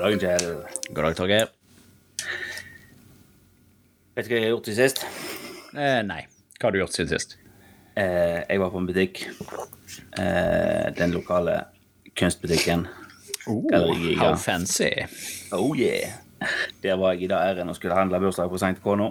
God 0.00 0.12
dag, 0.16 0.20
Kjell. 0.20 0.54
God 0.94 1.04
dag, 1.04 1.16
Torgeir. 1.16 1.48
Vet 4.16 4.24
du 4.24 4.30
hva 4.30 4.38
jeg 4.38 4.44
har 4.46 4.52
gjort 4.54 4.64
til 4.64 4.76
sist? 4.78 5.02
Eh, 5.76 5.98
nei. 6.08 6.22
Hva 6.56 6.70
har 6.70 6.72
du 6.72 6.78
gjort 6.80 6.94
siden 6.96 7.10
sist? 7.10 7.34
Eh, 8.00 8.38
jeg 8.46 8.62
var 8.62 8.70
på 8.72 8.80
en 8.80 8.86
butikk. 8.88 9.20
Eh, 10.16 10.86
den 10.96 11.12
lokale 11.12 11.58
kunstbutikken. 12.16 12.86
Oh, 13.52 13.92
how 14.16 14.30
fancy. 14.40 14.88
Oh 15.52 15.76
yeah. 15.76 16.16
Der 16.80 16.96
var 16.96 17.12
jeg 17.12 17.26
i 17.26 17.30
dag 17.34 17.50
æren 17.50 17.68
og 17.68 17.76
skulle 17.76 17.98
handle 17.98 18.22
bursdagspresang 18.24 18.78
til 18.78 18.86
kona. 18.86 19.10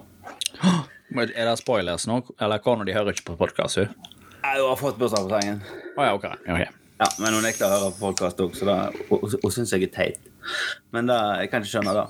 Men 1.14 1.30
Er 1.36 1.52
det 1.52 1.60
spoilers 1.62 2.08
nå? 2.10 2.24
Eller 2.42 2.66
kona 2.66 2.90
de 2.90 2.98
hører 2.98 3.14
ikke 3.14 3.28
på 3.30 3.38
podkast, 3.44 3.78
hun? 3.78 3.94
Har 4.42 4.76
fått 4.82 4.98
bursdagspresangen. 4.98 5.62
Oh, 6.00 6.02
ja, 6.02 6.18
okay. 6.18 6.34
okay. 6.50 6.74
Ja, 6.98 7.14
men 7.22 7.38
hun 7.38 7.46
nekter 7.46 7.70
å 7.70 7.76
høre 7.78 7.94
på 7.94 8.10
podkast 8.10 8.42
òg, 8.42 8.58
så 8.58 8.66
da, 8.66 8.80
hun, 9.12 9.38
hun 9.38 9.54
syns 9.54 9.78
jeg 9.78 9.86
er 9.86 9.94
teit. 9.94 10.29
Men 10.96 11.08
det, 11.12 11.18
jeg 11.44 11.52
kan 11.52 11.62
ikke 11.66 11.72
skjønne 11.76 11.94
det. 12.00 12.06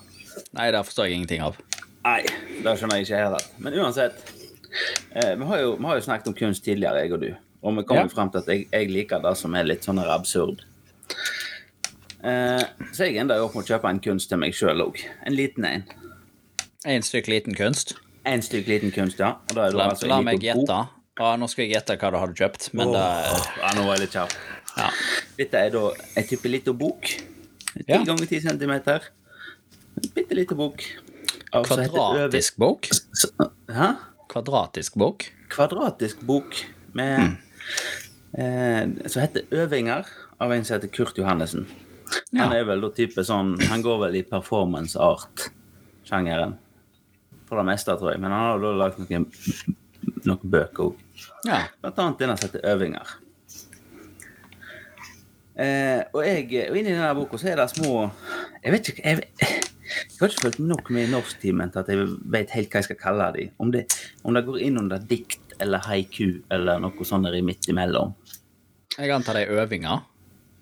Nei, 0.56 0.70
det 0.72 0.82
forstår 0.88 1.10
jeg 1.10 1.20
ingenting 1.20 1.42
av. 1.44 1.58
Nei, 2.06 2.22
det 2.64 2.74
skjønner 2.80 3.00
jeg 3.02 3.08
ikke 3.10 3.22
heller. 3.24 3.48
Men 3.60 3.74
uansett. 3.82 4.20
Eh, 5.12 5.34
vi, 5.36 5.46
har 5.50 5.60
jo, 5.64 5.76
vi 5.76 5.86
har 5.90 6.00
jo 6.00 6.06
snakket 6.06 6.28
om 6.32 6.36
kunst 6.38 6.64
tidligere, 6.64 7.02
jeg 7.04 7.14
og 7.18 7.24
du. 7.26 7.30
Og 7.62 7.76
vi 7.76 7.84
kommer 7.84 8.06
Ja. 8.08 8.14
frem 8.14 8.30
til 8.32 8.40
at 8.40 8.48
jeg, 8.54 8.68
jeg 8.72 8.90
liker 8.94 9.20
det 9.26 9.36
som 9.38 9.56
er 9.60 9.64
litt 9.68 9.84
sånn 9.84 10.00
absurd. 10.06 10.62
Eh, 12.24 12.64
så 12.94 13.08
jeg 13.08 13.18
ender 13.22 13.42
opp 13.44 13.56
med 13.56 13.64
å 13.66 13.68
kjøpe 13.74 13.90
en 13.90 14.00
kunst 14.04 14.30
til 14.32 14.40
meg 14.42 14.56
sjøl 14.56 14.82
òg. 14.84 15.00
En 15.28 15.36
liten 15.36 15.66
en. 15.68 15.84
En 16.88 17.04
stykk 17.04 17.28
liten 17.32 17.56
kunst. 17.58 17.96
En 18.28 18.42
stykk 18.44 18.68
liten 18.68 18.92
kunst, 18.96 19.20
ja. 19.20 19.34
La, 19.56 19.68
altså 19.90 20.08
la 20.12 20.22
meg 20.24 20.44
gjette. 20.44 20.80
Ja, 21.20 21.34
nå 21.40 21.48
skal 21.52 21.66
jeg 21.66 21.74
gjette 21.76 21.98
hva 22.00 22.12
du 22.14 22.18
hadde 22.22 22.36
kjøpt, 22.40 22.70
men 22.80 22.94
det 22.94 23.02
Åh, 23.04 23.48
ja, 23.60 23.72
nå 23.76 23.84
var 23.88 23.98
jeg 23.98 24.06
litt 24.06 24.16
kjapp. 24.16 24.36
ja. 24.78 24.90
Dette 25.40 25.64
er 25.66 25.74
da 25.74 25.82
en 26.20 26.28
type 26.30 26.52
liten 26.52 26.78
bok. 26.80 27.10
10 27.76 27.84
Ja. 27.88 28.04
ganger 28.04 28.26
10 28.26 28.42
centimeter. 28.42 29.04
En 30.04 30.10
bitte 30.16 30.36
liten 30.36 30.58
bok. 30.58 30.84
Og 31.54 31.66
så 31.68 31.76
det 31.76 31.90
Kvadratisk 31.90 32.58
bok. 32.58 32.88
Hæ? 33.70 33.88
Kvadratisk 34.30 34.96
bok. 34.96 35.26
kvadratisk 35.50 36.20
bok 36.22 36.56
med 36.94 37.38
eh, 38.38 39.08
som 39.08 39.22
heter 39.22 39.42
'Øvinger' 39.52 40.06
av 40.40 40.52
en 40.54 40.64
som 40.66 40.76
heter 40.76 40.88
Kurt 40.88 41.18
Johannessen. 41.18 41.66
Han 42.38 42.54
er 42.54 42.64
vel 42.66 42.82
da 42.82 42.90
type 42.90 43.22
sånn 43.24 43.60
Han 43.70 43.82
går 43.82 44.00
vel 44.00 44.16
i 44.16 44.24
performance 44.24 44.96
art-sjangeren. 45.00 46.58
For 47.48 47.58
det 47.58 47.66
meste, 47.66 47.92
tror 47.98 48.12
jeg. 48.12 48.20
Men 48.22 48.32
han 48.32 48.40
har 48.40 48.60
da 48.60 48.72
lagd 48.78 49.00
noen, 49.00 49.26
noen 50.26 50.40
bøker 50.44 50.84
òg. 50.84 50.96
Ja. 51.46 51.64
Blant 51.82 51.98
annet 52.00 52.20
denne 52.20 52.38
som 52.38 52.50
heter 52.50 52.62
'Øvinger'. 52.62 53.16
Eh, 55.60 56.02
og, 56.14 56.22
jeg, 56.24 56.46
og 56.72 56.78
inni 56.80 56.94
denne 56.94 57.10
boka 57.18 57.36
så 57.42 57.50
er 57.52 57.58
det 57.60 57.66
små 57.74 58.06
Jeg 58.64 58.72
vet 58.72 58.90
ikke 58.94 59.02
Jeg, 59.04 59.26
jeg 59.44 60.20
har 60.22 60.30
ikke 60.32 60.44
følt 60.46 60.60
nok 60.64 60.92
med 60.96 61.08
i 61.08 61.12
norsktimen 61.12 61.74
til 61.74 61.82
at 61.82 61.90
jeg 61.92 62.06
vet 62.32 62.54
helt 62.56 62.70
hva 62.72 62.80
jeg 62.80 62.88
skal 62.88 63.00
kalle 63.02 63.26
dem. 63.36 63.50
Om 63.60 63.72
det, 63.74 63.82
om 64.24 64.38
det 64.38 64.46
går 64.48 64.60
inn 64.68 64.78
under 64.80 65.02
dikt 65.10 65.56
eller 65.60 65.84
haiku 65.90 66.38
eller 66.54 66.80
noe 66.80 67.08
sånt 67.08 67.28
der 67.28 67.36
i 67.36 67.42
midt 67.44 67.68
imellom. 67.74 68.14
Jeg 68.96 69.12
antar 69.12 69.36
det 69.36 69.48
er 69.50 69.60
øvinger. 69.64 70.06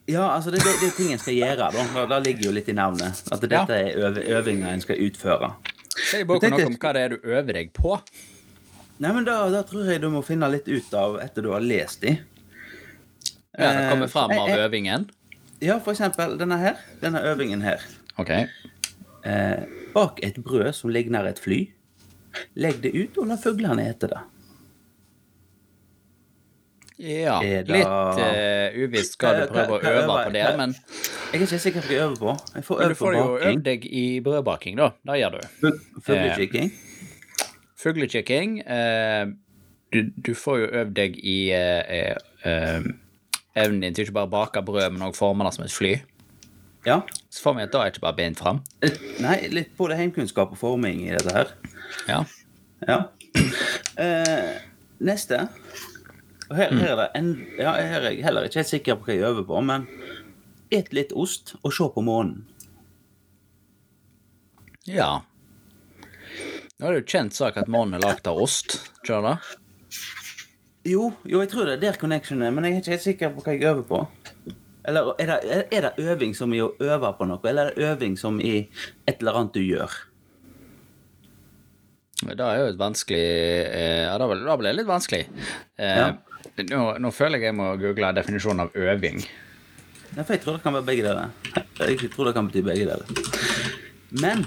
Ja, 0.07 0.29
altså 0.37 0.53
det, 0.55 0.61
det, 0.63 0.73
det 0.81 0.87
er 0.87 0.95
ting 0.95 1.11
en 1.11 1.19
skal 1.21 1.35
gjøre. 1.35 1.67
da. 1.75 2.05
Det, 2.07 2.19
ligger 2.29 2.47
jo 2.47 2.53
litt 2.55 2.69
i 2.71 2.75
navnet. 2.77 3.19
At 3.27 3.43
dette 3.43 3.59
Ja. 3.59 3.65
er 3.67 4.07
øv, 4.07 4.17
øvinger 4.39 4.71
en 4.71 4.81
skal 4.81 5.03
utføre. 5.03 5.51
Sier 5.97 6.23
boka 6.29 6.49
noe 6.53 6.69
om 6.69 6.77
hva 6.79 6.93
det 6.95 7.01
er 7.03 7.13
du 7.13 7.27
øver 7.27 7.53
deg 7.59 7.73
på? 7.75 7.97
Nei, 9.03 9.11
men 9.13 9.27
da, 9.27 9.41
da 9.53 9.61
tror 9.67 9.91
jeg 9.91 10.01
du 10.01 10.07
må 10.13 10.23
finne 10.25 10.47
litt 10.49 10.69
ut 10.71 10.93
av 10.97 11.19
etter 11.21 11.43
du 11.45 11.51
har 11.51 11.61
lest 11.61 12.01
de. 12.07 12.15
Ja, 13.57 13.71
det 13.73 13.89
kommer 13.89 14.05
Eh, 14.05 14.09
fram 14.09 14.31
av 14.31 14.47
jeg- 14.47 14.57
jeg- 14.57 14.69
øvingen. 14.69 15.09
Ja, 15.61 15.79
for 15.79 15.91
eksempel 15.93 16.37
denne 16.37 16.57
her. 16.59 16.75
Denne 17.01 17.21
øvingen 17.23 17.61
her. 17.63 17.81
OK. 18.17 18.29
Eh, 19.25 19.63
bak 19.93 20.19
et 20.23 20.35
brød 20.43 20.73
som 20.73 20.89
ligner 20.89 21.25
et 21.27 21.39
fly. 21.39 21.71
Legg 22.55 22.81
det 22.83 22.93
ut 22.95 23.17
og 23.17 23.27
la 23.27 23.35
fuglene 23.35 23.89
ete 23.89 24.07
det. 24.07 24.19
Ja, 26.99 27.39
det- 27.41 27.67
litt 27.69 27.85
uh, 27.85 28.73
uvisst 28.87 29.19
hva 29.21 29.33
du 29.37 29.47
prøver 29.53 29.69
å 29.69 29.81
øve 29.85 30.25
på 30.25 30.31
det, 30.33 30.57
men, 30.57 30.73
Jeg 31.31 31.41
er 31.41 31.45
ikke 31.45 31.59
sikker 31.59 31.81
på 31.81 31.87
hva 31.87 31.93
jeg 31.93 32.01
øver 32.07 32.15
på. 32.17 32.37
Jeg 32.55 32.63
får 32.63 32.81
øve 32.81 32.81
på 32.81 32.87
baking. 32.87 32.89
du 32.89 32.95
får 32.95 33.13
jo 33.13 33.37
øvd 33.51 33.63
deg 33.63 33.85
i 33.85 34.19
brødbaking, 34.25 34.77
da. 34.77 34.87
Det 35.05 35.17
gjør 35.21 35.31
du. 35.35 35.71
Fuglekikking. 36.01 36.71
Eh, 36.71 37.45
Fuglekikking. 37.77 38.59
eh, 38.67 39.25
du, 39.93 40.01
du 40.25 40.33
får 40.33 40.57
jo 40.59 40.67
øvd 40.81 40.93
deg 40.95 41.19
i 41.23 41.51
eh, 41.51 42.15
eh, 42.45 42.81
evnen 43.57 43.81
din 43.83 43.95
til 43.97 44.05
ikke 44.07 44.19
bare 44.19 44.31
bake 44.31 44.63
brød, 44.65 44.91
men 44.93 45.07
òg 45.09 45.17
forme 45.17 45.45
det 45.47 45.53
som 45.55 45.65
et 45.65 45.73
fly. 45.73 45.93
Ja. 46.87 47.01
Så 47.33 47.43
får 47.43 47.57
vi 47.57 47.65
at 47.65 47.73
da 47.73 47.83
er 47.83 47.91
ikke 47.91 48.05
bare 48.05 48.17
bent 48.19 48.39
fram. 48.39 48.61
Nei, 49.23 49.37
litt 49.51 49.73
både 49.77 49.97
heimkunnskap 49.99 50.53
og 50.55 50.59
forming 50.61 51.03
i 51.07 51.13
dette 51.15 51.33
her. 51.35 51.53
Ja. 52.07 52.23
Ja. 52.87 52.99
Eh, 53.97 54.57
neste. 55.01 55.47
Her, 56.47 56.69
her 56.71 56.91
er 56.93 56.99
det 57.01 57.07
en, 57.17 57.31
ja, 57.57 57.73
her 57.75 58.05
er 58.05 58.11
jeg 58.13 58.23
heller 58.23 58.47
ikke 58.47 58.61
helt 58.61 58.69
sikker 58.71 58.99
på 58.99 59.09
hva 59.09 59.15
jeg 59.17 59.25
øver 59.27 59.47
på, 59.49 59.61
men 59.67 59.87
et 60.71 60.93
litt 60.95 61.11
ost 61.15 61.55
og 61.63 61.73
se 61.75 61.89
på 61.95 62.03
månen. 62.05 62.45
ja. 64.87 65.17
Nå 66.77 66.85
er 66.85 66.93
det 66.93 66.99
jo 67.01 67.09
kjent 67.09 67.33
sak 67.33 67.55
at 67.57 67.69
månen 67.73 67.97
er 67.97 68.03
lagd 68.03 68.27
av 68.29 68.37
ost. 68.37 68.75
Ikke 69.01 69.17
det? 69.25 69.31
Jo, 70.87 71.09
jo, 71.27 71.41
jeg 71.43 71.49
tror 71.51 71.65
det 71.67 71.73
er 71.77 71.81
der 71.83 71.97
connection 71.99 72.41
er, 72.45 72.51
men 72.55 72.63
jeg 72.63 72.73
er 72.77 72.81
ikke 72.81 72.93
helt 72.95 73.03
sikker 73.03 73.31
på 73.35 73.43
hva 73.43 73.53
jeg 73.57 73.65
øver 73.67 73.83
på. 73.89 74.01
Eller 74.87 75.09
er 75.19 75.31
det, 75.33 75.65
er- 75.75 75.81
det 75.89 76.05
øving 76.13 76.35
som 76.37 76.53
i 76.55 76.61
å 76.63 76.69
øve 76.79 77.09
på 77.17 77.25
noe, 77.27 77.41
eller 77.43 77.71
er 77.71 77.75
det 77.75 77.87
øving 77.89 78.15
som 78.19 78.37
i 78.39 78.53
et 79.07 79.17
eller 79.19 79.35
annet 79.41 79.53
du 79.57 79.59
gjør? 79.65 79.91
Det 82.27 82.39
er 82.41 82.55
jo 82.61 82.69
et 82.71 82.79
vanskelig 82.79 83.19
eh, 83.21 84.05
Ja, 84.07 84.15
da 84.17 84.25
ble 84.57 84.71
det 84.71 84.75
litt 84.79 84.87
vanskelig. 84.89 85.27
Eh, 85.77 85.97
Ja. 85.97 86.07
nå, 86.71 86.97
nå 87.03 87.11
føler 87.13 87.37
jeg 87.37 87.51
jeg 87.51 87.55
må 87.59 87.67
google 87.77 88.13
definisjonen 88.17 88.63
av 88.63 88.71
øving. 88.73 89.19
Ja, 90.15 90.23
for 90.23 90.33
jeg 90.33 90.41
tror 90.41 90.55
det 90.57 90.63
kan 90.63 90.73
være 90.73 90.87
begge 90.87 91.03
deler. 91.03 91.29
Jeg 91.83 92.09
tror 92.15 92.25
det 92.25 92.33
kan 92.33 92.47
bety 92.47 92.63
begge 92.65 92.87
deler. 92.87 93.05
Men 94.23 94.45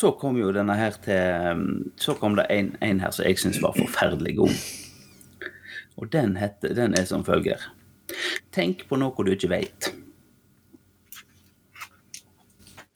så 0.00 0.12
kom 0.16 0.38
jo 0.40 0.50
denne 0.56 0.74
her 0.78 0.94
til 1.04 1.64
Så 2.00 2.14
kom 2.16 2.36
det 2.38 2.46
en, 2.54 2.70
en 2.80 3.00
her 3.02 3.12
som 3.12 3.26
jeg 3.26 3.38
syns 3.40 3.60
var 3.62 3.76
forferdelig 3.76 4.36
god. 4.38 4.54
Og 6.00 6.08
den, 6.12 6.36
heter, 6.40 6.72
den 6.74 6.94
er 6.96 7.04
som 7.08 7.24
følger. 7.26 7.60
Tenk 8.54 8.86
på 8.88 8.96
noe 9.00 9.26
du 9.26 9.32
ikke 9.34 9.50
veit. 9.52 9.90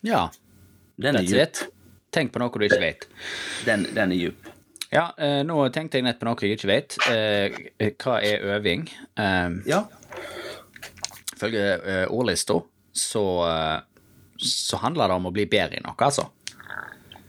Ja, 0.04 0.28
Den 1.00 1.16
er 1.16 1.24
djup. 1.26 1.60
Tenk 2.14 2.32
på 2.32 2.40
noe 2.40 2.52
du 2.54 2.64
ikke 2.66 2.80
vet. 2.82 3.06
Den, 3.66 3.86
den 3.96 4.12
er 4.14 4.20
djup. 4.20 4.50
Ja, 4.94 5.08
eh, 5.18 5.40
nå 5.46 5.56
tenkte 5.74 5.98
jeg 5.98 6.06
nett 6.06 6.20
på 6.20 6.28
noe 6.28 6.38
jeg 6.44 6.54
ikke 6.58 6.70
vet. 6.70 6.96
Eh, 7.10 7.90
hva 7.98 8.20
er 8.22 8.44
øving? 8.56 8.86
Eh, 9.18 9.60
Ja. 9.66 9.84
Ifølge 11.34 11.64
eh, 11.82 12.04
ordlista 12.14 12.60
så, 12.94 13.24
så 14.38 14.78
handler 14.84 15.10
det 15.10 15.16
om 15.18 15.26
å 15.26 15.32
bli 15.34 15.48
bedre 15.50 15.80
i 15.80 15.82
noe, 15.82 15.96
altså. 15.98 16.28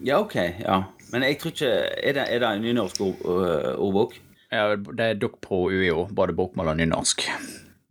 Ja, 0.06 0.20
OK. 0.22 0.36
Ja. 0.62 0.84
Men 1.12 1.24
jeg 1.28 1.38
tror 1.42 1.52
ikke 1.54 1.72
Er 2.04 2.14
det, 2.18 2.24
er 2.30 2.40
det 2.44 2.50
en 2.50 2.64
nynorsk 2.66 3.02
ord, 3.02 3.22
øh, 3.26 3.74
ordbok? 3.80 4.16
Ja, 4.52 4.76
det 4.76 5.06
er 5.06 5.20
dukk 5.20 5.40
på 5.42 5.66
UiO, 5.74 6.06
både 6.16 6.34
bokmål 6.38 6.74
og 6.74 6.78
nynorsk. 6.80 7.26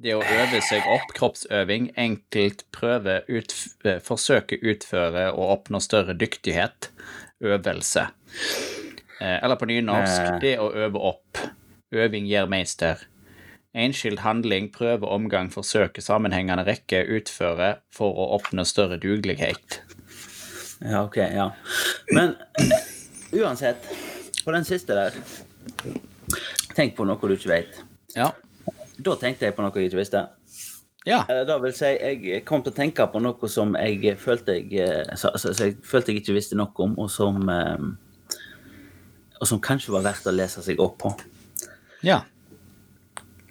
Det 0.04 0.12
å 0.16 0.20
øve 0.22 0.60
seg 0.64 0.84
opp, 0.90 1.12
kroppsøving, 1.16 1.90
enkelt 2.00 2.64
prøve, 2.74 3.20
ut, 3.28 3.54
eh, 3.84 4.00
forsøke, 4.04 4.58
utføre 4.62 5.28
og 5.32 5.50
oppnå 5.58 5.80
større 5.80 6.14
dyktighet, 6.18 6.90
øvelse. 7.42 8.06
Eh, 9.20 9.38
Eller 9.42 9.56
på 9.56 9.68
nynorsk, 9.70 10.20
Eh. 10.20 10.38
det 10.40 10.54
å 10.58 10.70
øve 10.74 11.00
opp, 11.00 11.38
øving 11.92 12.26
gjør 12.26 12.48
meister. 12.48 12.96
Enskild 13.74 14.18
handling, 14.20 14.70
prøve, 14.72 15.06
omgang, 15.08 15.50
forsøke, 15.50 16.02
sammenhengende 16.02 16.64
rekke, 16.66 17.04
utføre 17.08 17.76
for 17.90 18.12
å 18.14 18.38
oppnå 18.38 18.64
større 18.64 18.98
dugelighet. 18.98 19.80
Ja, 20.84 21.04
OK. 21.04 21.16
Ja. 21.16 21.54
Men 22.12 22.34
uansett, 23.32 23.88
på 24.44 24.52
den 24.52 24.64
siste 24.64 24.94
der 24.94 25.14
Tenk 26.74 26.96
på 26.96 27.06
noe 27.06 27.28
du 27.30 27.36
ikke 27.36 27.52
vet. 27.52 27.76
Ja. 28.16 28.32
Da 28.98 29.14
tenkte 29.18 29.46
jeg 29.46 29.54
på 29.54 29.62
noe 29.62 29.72
jeg 29.78 29.88
ikke 29.88 30.00
visste. 30.00 30.24
Ja. 31.06 31.20
Eller 31.28 31.44
da 31.48 31.58
vil 31.62 31.74
si, 31.76 31.90
jeg 31.92 32.42
kom 32.48 32.64
til 32.64 32.72
å 32.72 32.76
tenke 32.76 33.06
på 33.12 33.20
noe 33.22 33.48
som 33.52 33.76
jeg 33.78 34.16
følte 34.20 34.56
jeg, 34.58 34.72
eh, 34.82 35.14
så, 35.20 35.30
så, 35.38 35.52
så 35.54 35.68
jeg, 35.68 35.76
følte 35.84 36.12
jeg 36.12 36.22
ikke 36.22 36.36
visste 36.36 36.58
nok 36.58 36.80
om, 36.80 36.96
og 36.98 37.10
som 37.12 37.44
eh, 37.52 37.86
Og 39.40 39.48
som 39.50 39.60
kanskje 39.60 39.92
var 39.92 40.04
verdt 40.06 40.26
å 40.30 40.32
lese 40.32 40.62
seg 40.64 40.80
opp 40.80 40.98
på. 41.02 41.10
Ja. 42.06 42.22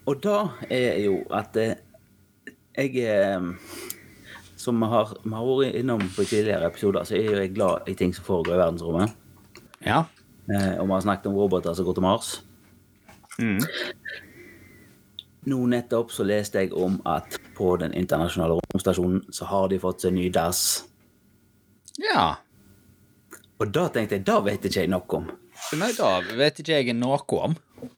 Og 0.09 0.19
da 0.23 0.37
er 0.67 0.99
jo 1.03 1.19
at 1.31 1.55
eh, 1.61 1.75
jeg 2.75 3.05
eh, 3.05 3.51
Som 4.63 4.79
vi 4.79 4.87
har, 4.87 5.11
vi 5.23 5.33
har 5.35 5.47
vært 5.49 5.75
innom 5.81 6.03
på 6.15 6.23
tidligere 6.23 6.69
episoder, 6.71 7.03
så 7.07 7.17
er 7.19 7.41
jeg 7.41 7.55
glad 7.57 7.89
i 7.91 7.95
ting 7.99 8.13
som 8.15 8.23
foregår 8.23 8.55
i 8.55 8.61
verdensrommet. 8.61 9.17
Ja. 9.83 10.05
Eh, 10.47 10.77
og 10.79 10.87
vi 10.87 10.93
har 10.93 11.03
snakket 11.03 11.27
om 11.31 11.35
roboter 11.35 11.75
som 11.75 11.87
går 11.87 11.97
til 11.97 12.05
Mars. 12.05 12.31
nå 15.43 15.59
nettopp 15.67 16.11
så 16.15 16.23
leste 16.23 16.61
jeg 16.61 16.71
om 16.77 16.99
at 17.09 17.35
på 17.57 17.73
den 17.81 17.91
internasjonale 17.99 18.55
romstasjonen 18.61 19.25
så 19.33 19.47
har 19.49 19.67
de 19.71 19.79
fått 19.83 20.05
seg 20.05 20.15
ny 20.15 20.29
dass. 20.31 20.85
Ja. 21.99 22.37
Og 23.59 23.71
da 23.75 23.89
tenkte 23.91 24.17
jeg, 24.17 24.25
da 24.27 24.39
vet 24.45 24.63
ikke 24.65 24.85
jeg 24.85 24.91
nok 24.93 25.19
om. 25.19 25.29
Nei, 25.79 25.91
da 25.97 26.17
vet 26.39 26.63
ikke 26.63 26.79
jeg 26.79 26.95
noe 26.95 27.19
om. 27.39 27.55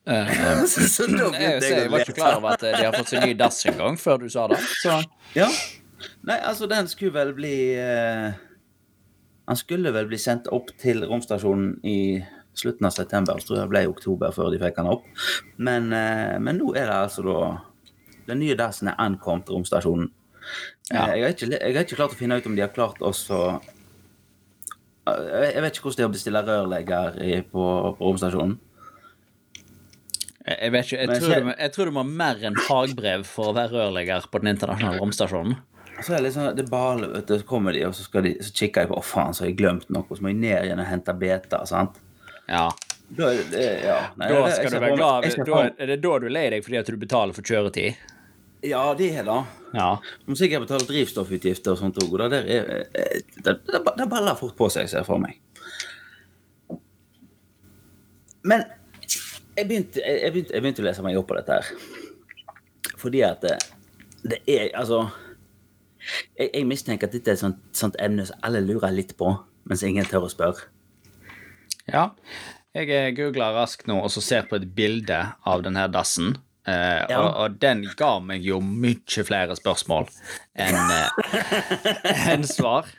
Uh, 0.09 0.65
så, 0.71 0.87
så 0.89 1.05
jeg, 1.05 1.61
jeg, 1.61 1.89
var 1.91 2.01
ikke 2.01 2.17
klar 2.17 2.39
over 2.39 2.55
at 2.55 2.65
de 2.65 2.81
har 2.81 2.95
fått 2.95 3.13
seg 3.13 3.25
ny 3.27 3.35
dass 3.37 3.61
en 3.69 3.77
gang, 3.77 3.99
før 4.01 4.23
du 4.25 4.29
sa 4.29 4.47
det. 4.51 4.61
Så 4.81 5.01
Ja. 5.37 5.49
Nei, 6.25 6.39
altså, 6.41 6.69
den 6.69 6.89
skulle 6.89 7.13
vel 7.13 7.35
bli 7.37 7.55
eh, 7.77 8.33
Han 9.45 9.59
skulle 9.59 9.91
vel 9.93 10.07
bli 10.09 10.17
sendt 10.17 10.49
opp 10.53 10.71
til 10.81 11.05
romstasjonen 11.05 11.77
i 11.85 12.23
slutten 12.55 12.87
av 12.87 12.95
september. 12.95 13.37
Jeg 13.37 13.49
tror 13.49 13.61
det 13.61 13.69
ble 13.69 13.83
i 13.85 13.91
oktober 13.91 14.33
før 14.33 14.49
de 14.53 14.61
fikk 14.61 14.79
den 14.79 14.89
opp. 14.89 15.05
Men, 15.57 15.91
eh, 15.93 16.35
men 16.41 16.61
nå 16.61 16.73
er 16.73 16.89
det 16.89 16.99
altså 17.03 17.25
da 17.27 17.39
Den 18.25 18.41
nye 18.41 18.55
dassen 18.57 18.89
er 18.89 18.97
ankommet 18.97 19.51
romstasjonen. 19.53 20.09
Ja. 20.89 21.11
Eh, 21.11 21.19
jeg, 21.19 21.23
har 21.23 21.35
ikke, 21.35 21.51
jeg 21.53 21.75
har 21.75 21.85
ikke 21.85 21.99
klart 21.99 22.15
å 22.15 22.19
finne 22.19 22.39
ut 22.39 22.49
om 22.49 22.57
de 22.57 22.65
har 22.65 22.73
klart 22.73 23.01
også 23.05 23.59
Eh, 25.05 25.49
jeg 25.53 25.61
vet 25.61 25.77
ikke 25.77 25.89
hvordan 25.89 25.99
det 25.99 26.05
er 26.05 26.09
å 26.09 26.15
bestille 26.15 26.45
rørlegger 26.45 27.19
på, 27.51 27.65
på 27.97 28.09
romstasjonen. 28.09 28.57
jeg, 30.45 30.71
vet 30.73 30.87
ikke, 30.87 30.99
jeg 31.01 31.21
tror, 31.21 31.35
du, 31.35 31.51
jeg 31.53 31.73
tror 31.75 31.89
du 31.89 31.93
må 31.93 32.03
ha 32.03 32.17
mer 32.23 32.43
enn 32.49 32.57
fagbrev 32.67 33.25
for 33.29 33.51
å 33.51 33.55
være 33.57 33.73
rørlegger 33.75 34.29
på 34.31 34.41
den 34.41 34.53
internasjonale 34.55 35.01
romstasjonen. 35.01 35.57
Så 36.03 36.11
er 36.11 36.17
det 36.19 36.23
litt 36.27 36.35
sånn, 36.35 36.49
det 36.57 36.65
baler, 36.69 37.07
vet 37.13 37.29
du, 37.29 37.37
så 37.39 37.47
kommer 37.47 37.75
de, 37.75 37.85
og 37.87 37.93
så, 37.95 38.03
skal 38.07 38.25
de, 38.27 38.33
så 38.43 38.51
kikker 38.55 38.83
jeg 38.83 38.91
på, 38.91 38.97
å 38.99 39.05
faen, 39.05 39.35
så 39.35 39.45
har 39.45 39.51
jeg 39.51 39.59
glemt 39.61 39.87
noe, 39.93 40.03
så 40.11 40.25
må 40.25 40.33
jeg 40.33 40.41
ned 40.41 40.57
igjen 40.67 40.81
og 40.83 40.89
hente 40.89 41.15
beta, 41.21 41.61
sant? 41.69 42.01
Ja. 42.49 42.65
Da, 43.05 43.29
er 43.29 43.47
det, 43.51 43.63
ja, 43.85 43.99
nei, 44.17 44.27
Da 44.33 44.41
det- 44.47 44.55
skal 44.57 44.71
du 44.73 44.79
være 44.81 44.97
glad 44.97 45.25
da, 45.45 45.63
Er 45.77 45.87
det 45.93 46.01
da 46.01 46.17
du 46.19 46.25
er 46.25 46.33
lei 46.33 46.49
deg 46.49 46.63
fordi 46.65 46.79
at 46.79 46.87
du 46.89 46.97
betaler 46.97 47.33
for 47.37 47.45
kjøretid? 47.45 47.95
Ja, 48.65 48.93
det 48.97 49.11
er 49.19 49.23
det. 49.27 49.39
Ja. 49.77 49.89
Du 50.25 50.31
må 50.31 50.37
sikkert 50.39 50.65
betale 50.65 50.87
drivstoffutgifter 50.89 51.75
og 51.75 51.77
sånt 51.77 51.99
òg, 52.01 52.15
det, 52.33 52.39
eh, 52.49 53.21
det, 53.45 53.59
det, 53.67 53.81
det 53.97 54.07
baller 54.09 54.35
fort 54.39 54.55
på 54.57 54.69
seg, 54.73 54.89
ser 54.89 55.03
jeg 55.03 55.07
for 55.07 55.21
meg. 55.21 55.37
Men 58.45 58.65
jeg 59.57 59.67
begynte, 59.69 60.01
jeg, 60.01 60.21
jeg, 60.23 60.31
begynte, 60.33 60.53
jeg 60.53 60.63
begynte 60.65 60.83
å 60.83 60.87
lese 60.89 61.05
meg 61.05 61.19
opp 61.19 61.29
på 61.29 61.37
dette 61.37 61.59
her. 61.59 61.69
Fordi 63.01 63.21
at 63.25 63.45
det, 63.45 63.55
det 64.25 64.41
er 64.49 64.71
Altså 64.77 65.05
jeg, 66.37 66.49
jeg 66.53 66.65
mistenker 66.69 67.07
at 67.09 67.13
dette 67.15 67.31
er 67.33 67.37
et 67.37 67.43
sånt, 67.43 67.61
sånt 67.75 67.95
emne 67.99 68.25
som 68.29 68.39
alle 68.45 68.61
lurer 68.65 68.91
litt 68.95 69.15
på, 69.17 69.31
mens 69.69 69.83
ingen 69.83 70.05
tør 70.05 70.27
å 70.27 70.31
spørre. 70.33 70.67
ja. 71.91 72.09
Jeg 72.75 72.89
eh, 72.91 73.11
googler 73.15 73.53
raskt 73.55 73.85
nå 73.87 74.01
og 74.03 74.09
så 74.11 74.19
ser 74.19 74.49
på 74.49 74.57
et 74.59 74.65
bilde 74.75 75.15
av 75.47 75.61
denne 75.63 75.85
dassen. 75.87 76.33
Eh, 76.67 77.05
Ja. 77.07 77.21
og, 77.21 77.29
og 77.39 77.53
den 77.61 77.85
ga 77.95 78.17
meg 78.19 78.43
jo 78.43 78.57
mye 78.59 79.23
flere 79.23 79.55
spørsmål 79.55 80.09
enn 80.59 80.75
eh, 80.91 81.53
enn 82.33 82.43
svar. 82.43 82.89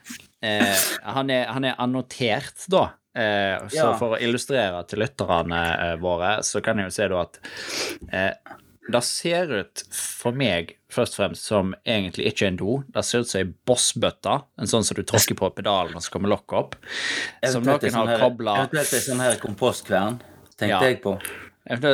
Eh, 0.41 0.81
han, 1.05 1.29
er, 1.35 1.45
han 1.53 1.65
er 1.69 1.77
annotert, 1.83 2.65
da. 2.73 2.87
Eh, 3.13 3.67
så 3.69 3.77
Ja. 3.83 3.91
for 4.01 4.17
å 4.17 4.21
illustrere 4.23 4.81
til 4.89 5.03
lytterne 5.05 5.61
eh, 5.91 5.95
våre, 6.01 6.39
så 6.47 6.63
kan 6.65 6.81
jeg 6.81 6.89
jo 6.89 6.97
se 6.97 7.09
da 7.13 7.21
at 7.27 7.39
eh, 8.09 8.33
det 8.93 9.03
ser 9.03 9.51
ut 9.51 9.83
for 9.91 10.37
meg 10.37 10.77
først 10.93 11.17
og 11.17 11.21
fremst 11.23 11.49
som 11.49 11.73
egentlig 11.87 12.29
ikke 12.31 12.47
en 12.47 12.59
do. 12.61 12.77
Det 12.95 13.03
ser 13.05 13.25
ut 13.25 13.31
som 13.31 13.41
ei 13.43 13.49
bossbøtte, 13.69 14.37
en 14.63 14.71
sånn 14.71 14.87
som 14.87 14.99
du 14.99 15.03
tråkker 15.03 15.39
på 15.39 15.51
pedalen 15.57 15.97
og 15.99 16.05
så 16.05 16.13
kommer 16.15 16.31
lokket 16.33 16.59
opp. 16.61 16.77
Som 17.51 17.67
noen 17.67 17.83
sånn 17.83 18.13
har 18.13 18.23
kobla 18.23 18.55
Eventuelt 18.63 18.95
en 19.01 19.05
sånn 19.09 19.25
her 19.25 19.41
kompostkvern, 19.43 20.21
tenkte 20.57 20.71
Ja. 20.71 20.81
jeg 20.87 21.03
på. 21.03 21.17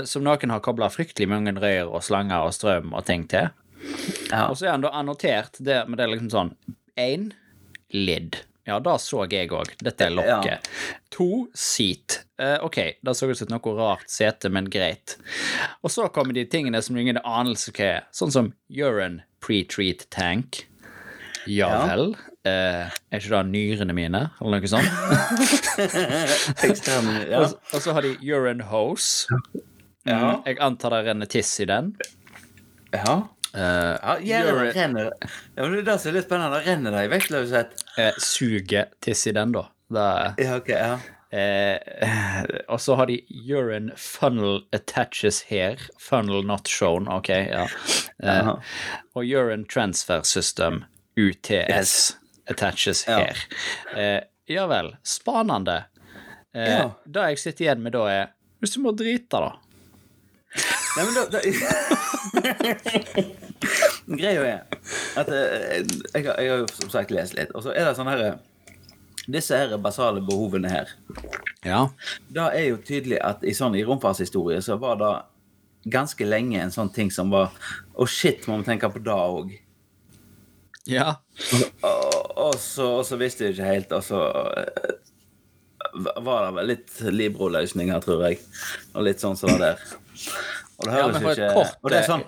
Som 0.06 0.24
noen 0.26 0.50
har 0.52 0.60
kobla 0.60 0.90
fryktelig 0.92 1.28
mange 1.28 1.54
rør 1.56 1.94
og 1.96 2.02
slanger 2.04 2.44
og 2.44 2.52
strøm 2.52 2.92
og 2.92 3.06
ting 3.08 3.26
til. 3.26 3.48
Ja. 4.30 4.48
Og 4.48 4.56
så 4.56 4.66
er 4.68 4.70
han 4.76 4.84
da 4.84 4.90
annotert 4.90 5.56
det, 5.58 5.88
men 5.88 5.96
det 5.96 6.04
er 6.04 6.12
liksom 6.14 6.30
sånn 6.30 6.54
Én 6.98 7.32
lid. 7.90 8.36
Ja, 8.66 8.78
det 8.78 9.00
så 9.00 9.24
jeg 9.30 9.48
òg. 9.50 9.72
Dette 9.82 10.04
er 10.06 10.10
lokket. 10.10 10.68
To 11.10 11.48
seat. 11.54 12.21
Eh, 12.42 12.56
ok, 12.66 12.78
det 13.06 13.12
så 13.14 13.28
ut 13.30 13.38
som 13.38 13.46
noe 13.52 13.74
rart 13.78 14.08
sete, 14.10 14.48
men 14.50 14.66
greit. 14.72 15.14
Og 15.84 15.90
så 15.94 16.08
kommer 16.10 16.34
de 16.34 16.42
tingene 16.50 16.80
som 16.82 16.96
ingen 16.98 17.20
anelse 17.22 17.70
hva 17.76 17.84
er, 18.00 18.00
sånn 18.10 18.32
som 18.34 18.48
urine 18.72 19.22
pre-treat 19.44 20.08
tank. 20.10 20.64
Ja 21.46 21.68
Ja. 21.70 21.86
vel. 21.92 22.16
Eh, 22.44 22.88
er 23.12 23.20
ikke 23.20 23.30
det 23.30 23.44
nyrene 23.52 23.94
mine, 23.94 24.22
eller 24.42 24.58
noe 24.58 24.70
sånt? 24.70 24.90
Ekstern, 26.66 27.10
ja. 27.30 27.44
Og, 27.44 27.54
og 27.74 27.82
så 27.84 27.94
har 27.96 28.02
de 28.06 28.16
urine 28.26 28.64
hose. 28.66 29.28
Ja. 30.06 30.16
Mm, 30.18 30.42
jeg 30.48 30.58
antar 30.66 30.96
det 30.96 31.00
renner 31.06 31.30
tiss 31.30 31.52
i 31.62 31.68
den. 31.70 31.92
ja. 32.92 33.20
Uh, 33.52 33.98
Ja, 34.00 34.14
gjerne 34.24 34.52
urine- 34.56 34.72
renner 34.72 35.08
Ja, 35.20 35.62
men 35.66 35.72
det 35.74 35.80
er 35.82 35.88
det 35.90 35.96
som 36.00 36.08
er 36.08 36.14
litt 36.16 36.24
spennende. 36.26 36.60
Renner 36.64 36.94
det 36.96 37.02
i 37.04 37.10
vektløshet? 37.12 37.74
eh, 38.00 38.14
suger 38.18 38.86
tiss 39.04 39.26
i 39.28 39.32
den, 39.36 39.52
da. 39.52 39.66
Det 39.92 40.06
Ja, 40.46 40.54
ok, 40.56 40.68
ja. 40.72 40.94
Eh, 41.32 41.79
og 42.69 42.81
så 42.81 42.94
har 42.99 43.06
de 43.08 43.17
urine 43.49 43.94
funnel 43.96 44.61
attaches 44.76 45.43
here. 45.49 45.79
Funnel 45.99 46.44
not 46.44 46.69
shown. 46.69 47.08
Ok, 47.08 47.29
ja. 47.32 47.67
Eh, 48.23 48.50
og 49.17 49.25
urine 49.25 49.64
transfer 49.64 50.23
system, 50.29 50.82
UTS, 51.17 51.69
Yes. 51.73 52.17
attaches 52.50 53.05
Ja. 53.08 53.19
here. 53.23 53.37
Eh, 53.96 54.20
ja 54.52 54.67
vel. 54.69 54.93
Spanende. 55.02 55.84
Eh, 56.55 56.69
Ja. 56.79 56.90
Det 57.08 57.29
jeg 57.31 57.38
sitter 57.38 57.64
igjen 57.64 57.82
med 57.82 57.93
da, 57.96 58.06
er 58.12 58.26
Hvis 58.61 58.75
du 58.76 58.81
må 58.84 58.93
drite, 58.94 59.40
da. 59.40 59.52
Nei, 60.96 61.05
men 61.06 61.14
da, 61.17 61.23
da 61.32 61.40
Greia 64.12 64.43
er 64.44 64.61
at 65.17 65.29
eh, 65.32 65.82
jeg, 66.14 66.25
jeg 66.26 66.26
har 66.50 66.58
jo 66.61 66.67
som 66.76 66.90
sagt 66.93 67.11
lest 67.14 67.34
litt, 67.38 67.50
og 67.56 67.64
så 67.64 67.73
er 67.73 67.87
det 67.88 67.94
sånn 67.99 68.11
her 68.11 68.23
Disse 69.30 69.58
her 69.58 69.76
basale 69.78 70.22
behovene 70.24 70.70
her. 70.70 70.90
Ja. 71.66 71.84
Da 72.32 72.48
er 72.50 72.72
jo 72.72 72.80
tydelig 72.82 73.20
at 73.22 73.44
i 73.46 73.54
sånn 73.54 73.76
i 73.78 73.84
romfartshistorie 73.86 74.62
så 74.64 74.78
var 74.82 74.98
det 74.98 75.12
ganske 75.92 76.26
lenge 76.26 76.60
en 76.62 76.74
sånn 76.74 76.92
ting 76.94 77.10
som 77.10 77.30
var 77.34 77.50
Å, 77.94 78.06
shit, 78.06 78.46
må 78.48 78.60
vi 78.60 78.69
tenke 78.70 78.90
på 78.90 79.02
det 79.02 79.14
òg. 79.14 79.52
Ja. 80.90 81.20
Og, 81.84 82.16
og, 82.34 82.54
så, 82.58 82.88
og 82.98 83.06
så 83.06 83.19
visste 83.20 83.46
vi 83.46 83.54
ikke 83.54 83.69
helt, 83.69 83.92
og 83.94 84.02
så 84.06 84.22
eh, 84.58 84.94
var 86.24 86.46
det 86.46 86.54
vel 86.56 86.70
litt 86.72 86.96
Libro-løsninger, 87.12 88.00
tror 88.02 88.24
jeg. 88.26 88.41
Og 88.96 89.06
litt 89.06 89.22
sånn 89.22 89.38
som 89.38 89.52
det 89.52 89.60
der. 89.62 89.84
Og 90.82 90.86
det 90.91 90.94
høres 90.98 91.17
et 91.17 91.22
ikke 91.32 91.48
kort, 91.56 91.77
Og 91.82 91.86
det 91.93 91.96
er 91.98 92.03
eh, 92.03 92.10
sånn 92.10 92.24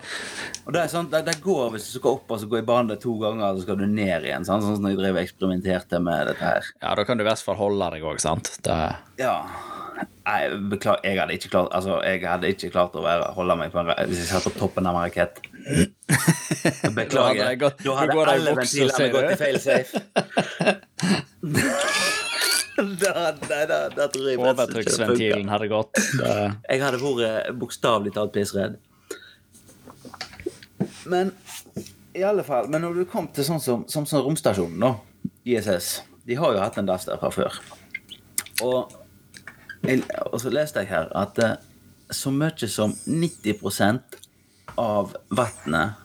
og 0.65 0.71
det, 0.73 0.81
er 0.81 0.89
sånn, 0.95 1.09
det, 1.13 1.21
det 1.27 1.35
går 1.45 1.67
hvis 1.75 1.87
du 1.91 1.95
skal 1.99 2.15
opp 2.17 2.31
og 2.33 2.39
så 2.41 2.47
gå 2.49 2.57
i 2.63 2.65
bane 2.65 2.95
to 3.03 3.13
ganger, 3.21 3.53
så 3.59 3.63
skal 3.67 3.77
du 3.83 3.87
ned 3.91 4.25
igjen. 4.25 4.47
Sånn, 4.49 4.63
sånn 4.65 4.79
som 4.79 4.87
jeg 4.89 4.97
drev 4.97 5.19
og 5.19 5.23
eksperimenterte 5.27 6.01
med 6.01 6.31
dette 6.33 6.45
her. 6.55 6.63
ja, 6.81 6.95
da 6.97 7.03
kan 7.05 7.21
du 7.21 7.25
i 7.27 7.29
hvert 7.29 7.45
fall 7.45 7.59
holde 7.61 7.91
deg 7.97 8.03
òg, 8.09 8.19
sant? 8.25 8.47
Det, 8.65 8.79
Ja. 9.21 9.37
Nei, 10.25 10.41
beklager, 10.73 11.05
jeg 11.07 11.19
hadde 11.21 11.35
ikke 11.37 11.51
klart 11.53 11.69
Altså, 11.77 11.99
jeg 12.03 12.25
hadde 12.27 12.49
ikke 12.51 12.71
klart 12.73 12.97
å 12.99 13.03
være, 13.05 13.29
holde 13.37 13.55
meg 13.61 13.69
på 13.71 13.79
en 13.79 13.87
Hvis 14.09 14.19
jeg 14.25 14.31
satt 14.33 14.43
på 14.49 14.53
toppen 14.59 14.89
av 14.91 14.97
en 14.97 15.05
rakett. 15.05 15.37
Beklager. 16.97 17.13
Da 17.13 17.29
hadde 17.29 17.45
jeg 17.45 17.59
gått- 17.61 17.85
Da 17.85 17.93
hadde 18.01 18.17
alle 18.33 18.55
ventilene 18.59 19.07
gått 19.15 19.31
i 19.31 19.39
feil 19.45 19.59
safe. 19.63 19.95
Overtrykksventilen 24.49 25.49
hadde 25.49 25.69
gått. 25.71 25.93
Det, 25.95 26.33
Jeg 26.69 26.83
hadde 26.83 26.99
vært 27.03 27.55
bokstavelig 27.61 28.13
talt 28.17 28.33
pissredd. 28.35 28.77
Men 31.09 31.31
i 32.15 32.23
alle 32.25 32.45
fall 32.47 32.69
Men 32.73 32.81
når 32.85 32.95
du 32.95 33.05
kom 33.11 33.27
til 33.35 33.45
sånn 33.47 33.61
som, 33.63 33.85
som, 33.91 34.07
som 34.09 34.25
romstasjonen, 34.25 34.81
da, 34.81 34.95
ISS 35.45 36.03
De 36.25 36.37
har 36.39 36.55
jo 36.55 36.63
hatt 36.63 36.79
en 36.81 36.89
dass 36.89 37.05
der 37.09 37.21
fra 37.21 37.31
før. 37.35 37.59
Og, 38.65 38.93
jeg, 39.85 40.03
og 40.31 40.39
så 40.41 40.53
leste 40.55 40.85
jeg 40.85 40.93
her 40.95 41.11
at 41.19 41.39
eh, 41.43 41.57
så 42.15 42.31
mye 42.33 42.69
som 42.71 42.95
90% 43.05 44.19
av 44.81 45.15
vannet 45.35 46.01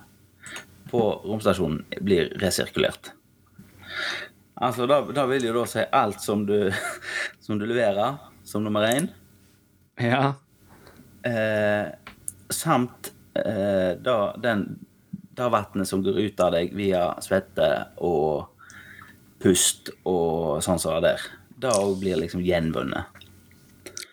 på 0.90 1.02
romstasjonen 1.24 1.86
blir 2.02 2.34
resirkulert. 2.42 3.14
Altså, 4.60 4.86
da, 4.92 5.02
da 5.16 5.24
vil 5.30 5.48
jo 5.48 5.56
da 5.56 5.64
si 5.70 5.84
alt 5.96 6.22
som 6.22 6.44
du, 6.48 6.72
som 7.46 7.60
du 7.60 7.66
leverer, 7.70 8.20
som 8.44 8.64
nummer 8.64 8.88
én. 8.90 9.10
ja. 10.00 10.34
Eh, 11.24 11.88
samt 12.50 13.12
eh, 13.36 13.92
da, 14.00 14.36
den, 14.40 14.64
da 15.36 15.50
vannet 15.52 15.88
som 15.88 16.04
går 16.04 16.16
ut 16.20 16.40
av 16.40 16.54
deg 16.56 16.72
via 16.74 17.10
svette 17.22 17.68
og 18.08 18.48
pust 19.44 19.92
og 20.08 20.64
sånn 20.64 20.80
som 20.80 20.96
det 20.98 21.12
der. 21.12 21.28
Da 21.60 21.74
òg 21.76 22.00
blir 22.00 22.22
liksom 22.22 22.42
gjenvunnet. 22.44 23.12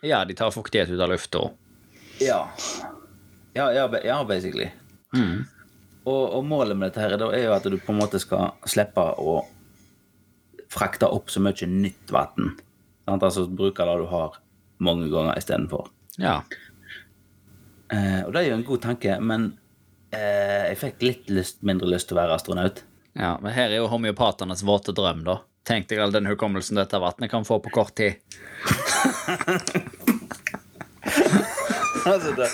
ja, 0.03 0.25
de 0.25 0.35
tar 0.35 0.51
fuktighet 0.51 0.91
ut 0.91 1.01
av 1.01 1.15
lufta. 1.15 1.47
Ja. 2.21 2.43
Ja, 3.55 3.71
ja, 3.73 3.87
ja 4.05 4.19
basically. 4.27 4.69
Og, 6.05 6.25
og 6.37 6.45
målet 6.45 6.77
med 6.77 6.91
dette 6.91 7.07
her 7.07 7.17
da 7.19 7.31
er 7.35 7.47
jo 7.47 7.55
at 7.57 7.65
du 7.71 7.79
på 7.79 7.95
en 7.95 8.03
måte 8.03 8.21
skal 8.23 8.53
slippe 8.67 9.03
å 9.23 9.41
frakte 10.77 11.09
opp 11.09 11.33
så 11.33 11.43
mye 11.43 11.69
nytt 11.71 12.13
vann. 12.13 12.55
Altså 13.09 13.47
bruke 13.49 13.85
det 13.87 13.99
du 14.01 14.09
har, 14.11 14.41
mange 14.83 15.11
ganger 15.13 15.39
istedenfor. 15.39 15.89
Ja. 16.21 16.41
Eh, 17.93 18.23
og 18.27 18.35
det 18.35 18.43
er 18.43 18.51
jo 18.51 18.59
en 18.59 18.67
god 18.67 18.83
tanke, 18.85 19.19
men 19.23 19.55
Eh, 20.17 20.69
jeg 20.71 20.79
fikk 20.81 21.03
litt 21.03 21.31
lyst, 21.35 21.63
mindre 21.67 21.89
lyst 21.91 22.09
til 22.11 22.17
å 22.17 22.23
være 22.23 22.35
astronaut. 22.39 22.85
Ja, 23.17 23.39
Men 23.43 23.53
her 23.57 23.71
er 23.71 23.77
jo 23.81 23.89
homeopatenes 23.91 24.63
våte 24.67 24.93
drøm, 24.97 25.25
da. 25.27 25.39
Tenk 25.67 25.89
deg 25.91 25.99
all 25.99 26.13
den 26.15 26.29
hukommelsen 26.31 26.77
dette 26.79 26.99
vannet 27.03 27.31
kan 27.33 27.45
få 27.49 27.59
på 27.65 27.71
kort 27.75 27.95
tid. 27.99 28.15
altså, 32.07 32.33
det, 32.37 32.49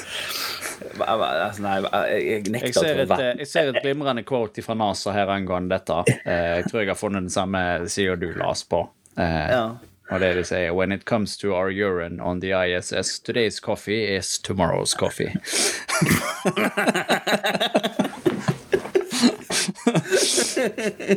altså, 1.01 1.63
nei, 1.63 1.77
jeg, 1.83 2.43
nekter 2.51 2.67
Jeg 2.69 2.75
ser, 2.75 3.01
et, 3.05 3.11
eh, 3.19 3.33
jeg 3.43 3.49
ser 3.51 3.71
et 3.73 3.81
glimrende 3.83 4.25
quote 4.29 4.63
fra 4.63 4.75
NASA 4.79 5.13
her 5.17 5.31
angående 5.35 5.77
dette. 5.79 6.19
Eh, 6.27 6.59
Jeg 6.63 6.69
tror 6.71 6.81
jeg 6.85 6.89
har 6.93 7.01
funnet 7.01 7.23
den 7.27 7.31
samme 7.35 7.63
sida 7.89 8.17
du 8.17 8.31
las 8.37 8.65
på. 8.65 8.85
Eh, 9.19 9.49
Ja. 9.53 9.65
Og 10.13 10.21
det 10.21 10.35
de 10.37 10.43
sier 10.45 10.75
When 10.77 10.93
it 10.93 11.07
comes 11.09 11.37
to 11.39 11.55
our 11.55 11.71
urine 11.71 12.21
on 12.21 12.41
the 12.41 12.51
ISS, 12.53 13.19
today's 13.21 13.61
coffee 13.61 14.05
is 14.17 14.39
tomorrow's 14.39 14.93
coffee. 14.99 15.33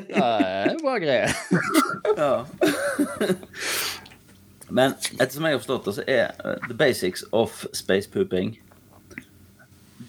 Ja, 0.08 0.76
Bra 0.82 0.98
greie. 1.00 1.30
Ja. 2.18 2.46
Men 4.70 4.94
ettersom 5.20 5.46
jeg 5.46 5.54
har 5.56 5.60
forstått 5.62 5.86
det, 5.86 5.94
så 6.00 6.04
er 6.08 6.32
the 6.68 6.74
basics 6.74 7.24
of 7.32 7.66
space 7.74 8.10
pooping 8.12 8.56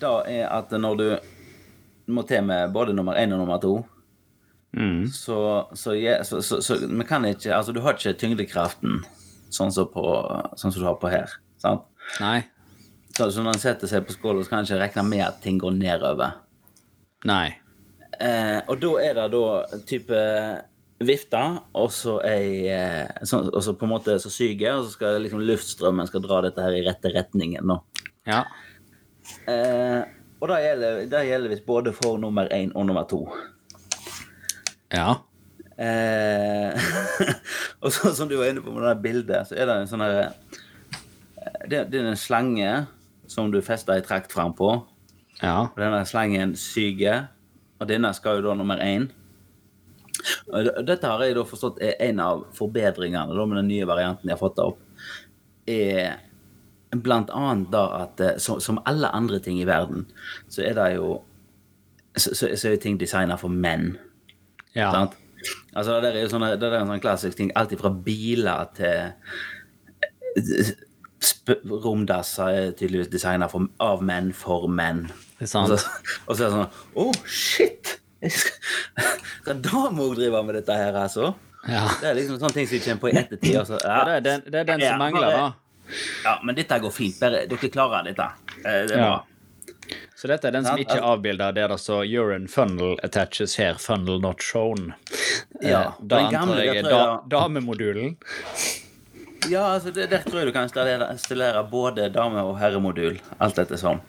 Da 0.00 0.21
er 0.29 0.49
at 0.53 0.71
når 0.71 0.97
du 1.00 1.07
må 2.12 2.23
til 2.29 2.43
med 2.47 2.73
både 2.75 2.93
nummer 2.95 3.15
én 3.19 3.33
og 3.35 3.38
nummer 3.45 3.59
to, 3.62 3.76
Mm. 4.76 5.07
så, 5.09 5.37
så, 5.73 5.95
ja, 5.97 6.19
så, 6.26 6.43
så, 6.45 6.59
så 6.61 6.75
vi 6.85 7.05
kan 7.09 7.25
ikke 7.25 7.55
Altså, 7.55 7.73
du 7.73 7.79
har 7.81 7.95
ikke 7.95 8.12
tyngdekraften 8.21 8.99
sånn 9.49 9.71
som, 9.73 9.87
på, 9.88 10.03
sånn 10.59 10.73
som 10.75 10.83
du 10.83 10.85
har 10.85 10.99
på 11.00 11.09
her. 11.09 11.31
Sant? 11.62 11.87
Nei. 12.21 12.43
Så, 13.17 13.31
så 13.33 13.41
når 13.41 13.55
en 13.57 13.62
setter 13.62 13.88
seg 13.88 14.05
på 14.05 14.12
skål, 14.12 14.43
så 14.45 14.50
kan 14.53 14.59
en 14.61 14.69
ikke 14.69 14.81
regne 14.83 15.05
med 15.09 15.23
at 15.25 15.38
ting 15.41 15.57
går 15.62 15.73
nedover. 15.79 16.35
Nei. 17.25 17.55
Eh, 18.21 18.59
og 18.69 18.76
da 18.83 18.91
er 19.07 19.17
det 19.17 19.26
da 19.33 19.81
type 19.88 20.21
vifte, 21.09 21.41
og 21.76 21.88
så 21.97 22.19
ei 22.29 22.69
eh, 22.69 23.09
sånn- 23.25 23.49
Og 23.55 23.62
så 23.65 23.73
på 23.76 23.85
en 23.88 23.95
måte 23.95 24.19
så 24.21 24.29
syger, 24.33 24.76
og 24.76 24.85
så 24.91 24.93
skal 24.99 25.23
liksom 25.25 25.41
luftstrømmen 25.41 26.11
skal 26.11 26.21
dra 26.26 26.43
dette 26.45 26.61
her 26.61 26.76
i 26.76 26.85
rette 26.85 27.15
retningen. 27.17 27.65
nå. 27.65 27.81
Ja. 28.29 28.43
Eh, 29.47 30.02
og 30.40 30.50
det 30.50 30.59
gjelder, 30.64 30.99
det 31.11 31.23
gjelder 31.28 31.52
visst 31.52 31.66
både 31.68 31.92
for 31.97 32.18
nummer 32.21 32.50
én 32.52 32.73
og 32.75 32.87
nummer 32.88 33.06
to. 33.09 33.23
Ja. 34.92 35.23
Eh, 35.76 36.88
og 37.83 37.92
så, 37.92 38.12
som 38.16 38.28
du 38.28 38.37
var 38.38 38.50
inne 38.50 38.64
på 38.64 38.73
med 38.75 38.85
det 38.88 38.97
bildet, 39.04 39.49
så 39.49 39.56
er 39.56 39.68
det 39.68 39.78
en 39.80 39.90
sånn 39.90 40.04
her 40.04 40.18
eh, 40.23 40.28
det, 41.68 41.87
det 41.92 42.00
er 42.00 42.11
en 42.11 42.21
slange 42.21 42.71
som 43.30 43.50
du 43.52 43.61
fester 43.64 43.97
ei 43.97 44.04
trakt 44.04 44.33
fram 44.35 44.54
på. 44.56 44.73
Ja. 45.42 45.68
Og 45.68 45.80
denne 45.80 46.04
slangen 46.09 46.54
syger, 46.59 47.28
og 47.80 47.88
denne 47.90 48.12
skal 48.16 48.38
jo 48.38 48.49
da 48.49 48.56
nummer 48.56 48.80
én. 48.80 49.11
Dette 50.87 51.06
har 51.06 51.23
jeg 51.23 51.37
da 51.37 51.45
forstått 51.47 51.83
er 51.85 51.99
en 52.09 52.21
av 52.23 52.47
forbedringene 52.56 53.37
da 53.37 53.45
med 53.47 53.61
den 53.61 53.68
nye 53.71 53.88
varianten 53.88 54.30
jeg 54.30 54.37
har 54.37 54.42
fått 54.42 54.62
opp. 54.62 54.80
Er 55.68 56.16
blant 57.03 57.31
annet 57.31 57.71
da 57.73 57.85
at 58.03 58.21
så, 58.43 58.59
som, 58.61 58.81
alle 58.87 59.11
andre 59.15 59.38
ting 59.43 59.61
i 59.61 59.67
verden, 59.69 60.07
så 60.49 60.62
er 60.67 60.75
det 60.79 60.95
jo 60.97 61.23
Så, 62.17 62.33
så, 62.33 62.49
så 62.57 62.71
er 62.71 62.76
ting 62.81 62.97
designa 62.97 63.37
for 63.37 63.53
menn. 63.53 63.99
Ja. 64.73 64.88
Sant? 64.95 65.17
Altså, 65.76 65.99
det 66.00 66.15
er 66.15 66.23
jo 66.23 66.31
sånne, 66.33 66.55
det 66.57 66.71
er 66.71 66.79
en 66.79 66.88
sånn 66.88 67.03
klassisk 67.05 67.37
ting. 67.37 67.50
Alt 67.61 67.75
fra 67.76 67.91
biler 67.93 68.71
til 68.73 69.12
Romdasser 71.85 72.49
er 72.49 72.73
tydeligvis 72.76 73.11
designa 73.12 73.49
av 73.85 74.03
menn 74.05 74.33
for 74.37 74.65
menn. 74.69 75.07
Det 75.38 75.45
er 75.49 75.61
Og 75.61 75.79
så, 75.79 75.91
og 76.26 76.37
så 76.37 76.41
er 76.41 76.47
det 76.47 76.55
sånn 76.55 76.71
Å, 76.97 77.05
oh, 77.05 77.12
shit! 77.29 77.93
Skal 79.43 79.61
damer 79.62 80.07
òg 80.09 80.17
drive 80.17 80.41
med 80.49 80.57
dette 80.59 80.76
her, 80.76 80.97
altså? 80.97 81.35
Ja. 81.69 81.85
Det 82.00 82.09
er 82.09 82.17
liksom 82.19 82.38
sånne 82.41 82.57
ting 82.57 82.69
som 82.71 82.81
kommer 82.85 83.03
på 83.05 83.11
i 83.11 83.17
ettertid. 83.21 83.57
Altså. 83.61 83.79
så- 83.79 83.87
Ja, 83.87 84.05
det, 84.07 84.15
er 84.17 84.21
den, 84.26 84.45
det 84.53 84.61
er 84.61 84.69
den 84.73 84.81
som 84.87 84.99
mangler, 85.03 85.31
da. 85.37 85.47
Ja, 86.25 86.38
men 86.45 86.55
dette 86.55 86.78
går 86.83 86.93
fint. 86.93 87.19
Bare, 87.21 87.47
dere 87.47 87.71
klarer 87.73 88.05
dette. 88.05 88.28
Eh, 88.64 88.87
Det 88.87 88.93
er 88.93 88.99
Ja. 88.99 89.16
Så 90.16 90.26
dette 90.28 90.49
er 90.49 90.50
den 90.57 90.64
som 90.64 90.78
ikke 90.78 90.97
er 90.97 91.52
det 91.52 91.69
der 91.69 91.76
står 91.76 92.05
'urine 92.09 92.49
funnel 92.49 92.97
attaches 93.05 93.57
here, 93.57 93.75
funnel 93.78 94.19
not 94.21 94.38
shown'. 94.38 94.95
Ja, 95.62 95.81
Eh, 95.83 95.93
Da 96.07 96.16
den 96.23 96.33
gamle, 96.33 96.55
antar 96.55 96.64
jeg 96.64 96.76
er 96.76 96.83
da, 96.83 97.21
damemodulen. 97.28 98.16
Ja, 99.49 99.75
altså, 99.76 99.93
det, 99.95 100.09
der 100.11 100.19
tror 100.26 100.40
jeg 100.43 100.47
du 100.47 100.52
kan 100.52 100.64
installere, 100.64 101.62
både 101.71 102.09
dame- 102.12 102.43
og 102.43 102.59
herremodul. 102.59 103.21
Alt 103.40 103.59
etter 103.59 103.76
sånn. 103.76 104.00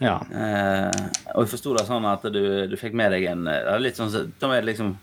Ja. 0.00 0.18
Eh, 0.30 0.90
og 1.34 1.46
jeg 1.46 1.52
forsto 1.54 1.76
det 1.78 1.86
sånn 1.86 2.04
at 2.04 2.22
du, 2.30 2.66
du 2.68 2.76
fikk 2.76 2.92
med 2.92 3.12
deg 3.12 3.24
en 3.30 3.46
eh, 3.48 3.62
det 3.64 3.80
litt 3.80 3.96
sånn, 3.96 4.12
da 4.38 4.50
er 4.52 4.60
det 4.60 4.74
liksom 4.74 4.96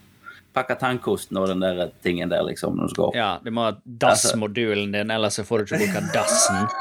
Pakka 0.54 0.76
tannkosten 0.78 1.36
og 1.40 1.48
den 1.50 1.60
der 1.64 1.88
tingen 2.04 2.30
der, 2.30 2.44
liksom, 2.46 2.76
når 2.78 2.86
du 2.86 2.94
skal 2.94 3.04
opp. 3.08 3.16
ja, 3.18 3.30
du 3.42 3.50
må 3.50 3.64
ha 3.66 3.72
dass-modulen 3.84 4.92
din, 4.94 5.10
ellers 5.10 5.34
så 5.40 5.44
får 5.48 5.64
du 5.64 5.74
ikke 5.74 5.80
bruke 5.86 6.04
dassen. 6.14 6.68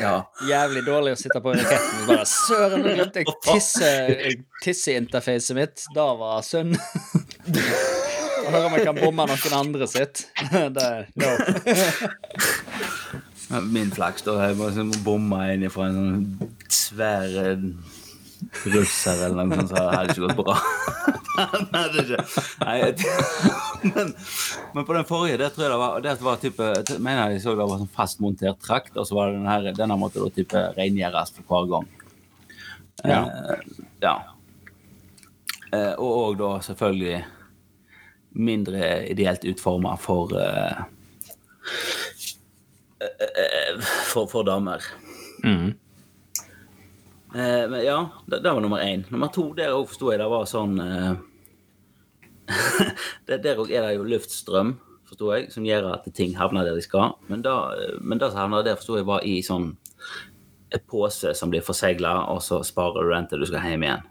Ja. 0.00 0.14
Jævlig 0.48 0.80
dårlig 0.86 1.10
å 1.12 1.16
sitte 1.20 1.42
på 1.44 1.52
raketten 1.52 1.98
og 2.00 2.06
bare 2.08 2.24
Søren, 2.30 2.80
nå 2.86 2.94
glemte 2.96 3.20
jeg 3.20 3.34
tisse- 3.44 4.30
tisseinterfacet 4.64 5.52
mitt. 5.58 5.82
Da 5.92 6.06
var 6.16 6.40
synd. 6.46 6.78
Å 6.80 8.46
Høre 8.48 8.62
om 8.70 8.76
jeg 8.78 8.86
kan 8.86 8.96
bomme 8.96 9.26
noen 9.28 9.56
andre 9.58 9.84
sitt. 9.92 10.22
Det 10.72 10.86
er 10.86 11.04
no. 11.20 11.28
Min 13.68 13.90
flaks, 13.92 14.24
da. 14.24 14.38
Jeg 14.48 14.56
bare 14.60 14.86
bomma 15.04 15.42
inn 15.52 15.68
fra 15.72 15.90
en 15.90 15.98
sånn 16.00 16.50
svær 16.72 17.28
eh, 17.44 17.68
russer 18.72 19.20
eller 19.28 19.48
noe 19.52 19.60
sånt, 19.62 19.70
så 19.72 19.76
det 19.84 19.94
hadde 19.98 20.16
ikke 20.16 20.26
gått 20.30 20.40
bra. 20.40 20.56
Nei, 21.72 21.84
det 21.92 22.02
er 22.02 22.12
ikke. 22.16 22.42
Nei, 22.64 22.76
men, 23.94 24.12
men 24.74 24.86
på 24.88 24.96
den 24.96 25.06
forrige, 25.08 25.38
det 25.40 25.52
tror 25.54 25.66
jeg 25.66 25.72
det 25.72 25.78
var, 25.82 26.00
det 26.04 26.14
var 26.24 26.40
type, 26.42 26.70
mener 26.98 27.34
jeg 27.34 27.44
så 27.44 27.54
det 27.58 27.68
var 27.68 27.82
sånn 27.82 27.94
fastmontert 27.94 28.60
trakt, 28.64 28.96
og 28.96 29.06
så 29.08 29.18
var 29.18 29.30
det 29.30 29.38
den 29.38 29.50
her, 29.50 29.70
denne 29.76 29.98
måtte 30.00 30.22
da 30.22 30.32
type 30.34 30.64
rengjøres 30.78 31.34
for 31.36 31.48
hver 31.52 31.70
gang. 31.74 31.88
Ja. 33.06 33.20
Eh, 33.22 33.82
ja. 34.02 34.14
Eh, 35.72 35.94
og, 35.94 36.12
og 36.12 36.38
da 36.40 36.52
selvfølgelig 36.64 37.18
mindre 38.38 38.88
ideelt 39.10 39.44
utforma 39.48 39.94
for 40.00 40.32
eh, 40.38 40.80
eh, 43.02 43.90
for, 44.10 44.26
for 44.30 44.46
damer. 44.46 44.84
Mm. 45.44 45.76
Eh, 47.34 47.64
men 47.68 47.84
ja, 47.84 47.98
det, 48.26 48.40
det 48.44 48.50
var 48.50 48.60
nummer 48.60 48.80
én. 48.84 49.04
Nummer 49.12 49.32
to, 49.32 49.50
der 49.56 49.74
òg 49.76 49.88
forsto 49.90 50.12
jeg 50.12 50.20
det 50.22 50.28
var 50.32 50.46
sånn 50.48 50.78
eh, 50.80 51.14
Der 53.28 53.60
òg 53.60 53.68
er 53.68 53.84
det 53.84 53.96
jo 53.98 54.06
luftstrøm, 54.08 54.76
forsto 55.08 55.32
jeg, 55.34 55.50
som 55.52 55.66
gjør 55.68 55.90
at 55.92 56.08
ting 56.16 56.36
havner 56.38 56.64
der 56.64 56.78
de 56.78 56.84
skal. 56.84 57.18
Men 57.28 57.44
da, 57.44 57.58
men 58.00 58.20
det 58.20 58.30
som 58.32 58.40
havner 58.46 58.64
der, 58.64 58.78
forsto 58.80 58.96
jeg 59.00 59.08
var 59.08 59.26
i 59.28 59.40
sånn 59.44 59.74
en 60.68 60.84
pose 60.88 61.34
som 61.36 61.52
blir 61.52 61.64
forsegla, 61.64 62.14
og 62.32 62.42
så 62.44 62.62
sparer 62.64 63.04
du 63.04 63.12
den 63.14 63.28
til 63.28 63.44
du 63.44 63.48
skal 63.48 63.64
hjem 63.64 63.84
igjen. 63.86 64.08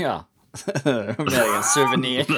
Ja. 0.00 0.16
Mer 0.84 1.48
en 1.48 1.64
suvenir. 1.64 2.28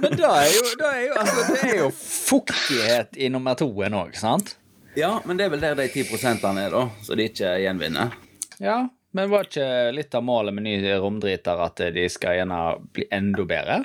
Men 0.00 0.16
da 0.16 0.30
er 0.40 0.48
jo, 0.50 0.62
da 0.80 0.88
er 0.96 1.02
jo, 1.04 1.12
altså, 1.20 1.44
det 1.48 1.60
er 1.68 1.76
jo 1.82 1.90
fuktighet 1.94 3.18
i 3.20 3.28
nummer 3.32 3.54
toen 3.60 3.96
òg, 3.96 4.16
sant? 4.18 4.56
Ja, 4.94 5.20
men 5.24 5.38
det 5.38 5.46
er 5.46 5.52
vel 5.54 5.62
der 5.62 5.76
de 5.78 5.86
ti 5.92 6.02
prosentene 6.08 6.66
er, 6.66 6.74
da, 6.74 6.88
så 7.06 7.16
de 7.18 7.28
ikke 7.30 7.52
gjenvinner. 7.62 8.16
Ja, 8.58 8.82
men 9.14 9.30
var 9.30 9.46
ikke 9.46 9.90
litt 9.94 10.14
av 10.14 10.24
målet 10.26 10.54
med 10.54 10.66
nye 10.66 10.98
romdriter 11.02 11.62
at 11.62 11.82
de 11.94 12.06
skal 12.10 12.40
gjerne 12.40 12.60
bli 12.94 13.06
enda 13.14 13.46
bedre? 13.46 13.78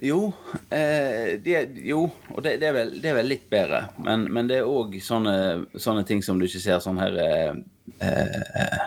Jo, 0.00 0.30
eh, 0.72 1.36
det, 1.44 1.58
jo 1.84 2.06
og 2.08 2.38
det, 2.42 2.54
det, 2.62 2.70
er 2.70 2.76
vel, 2.78 2.94
det 3.02 3.10
er 3.10 3.18
vel 3.18 3.28
litt 3.28 3.50
bedre. 3.52 3.82
Men, 4.00 4.24
men 4.32 4.48
det 4.48 4.62
er 4.62 4.70
òg 4.70 4.96
sånne, 5.04 5.34
sånne 5.76 6.06
ting 6.08 6.24
som 6.24 6.40
du 6.40 6.46
ikke 6.46 6.62
ser 6.62 6.80
sånn 6.80 7.02
her 7.02 7.18
eh, 7.20 8.86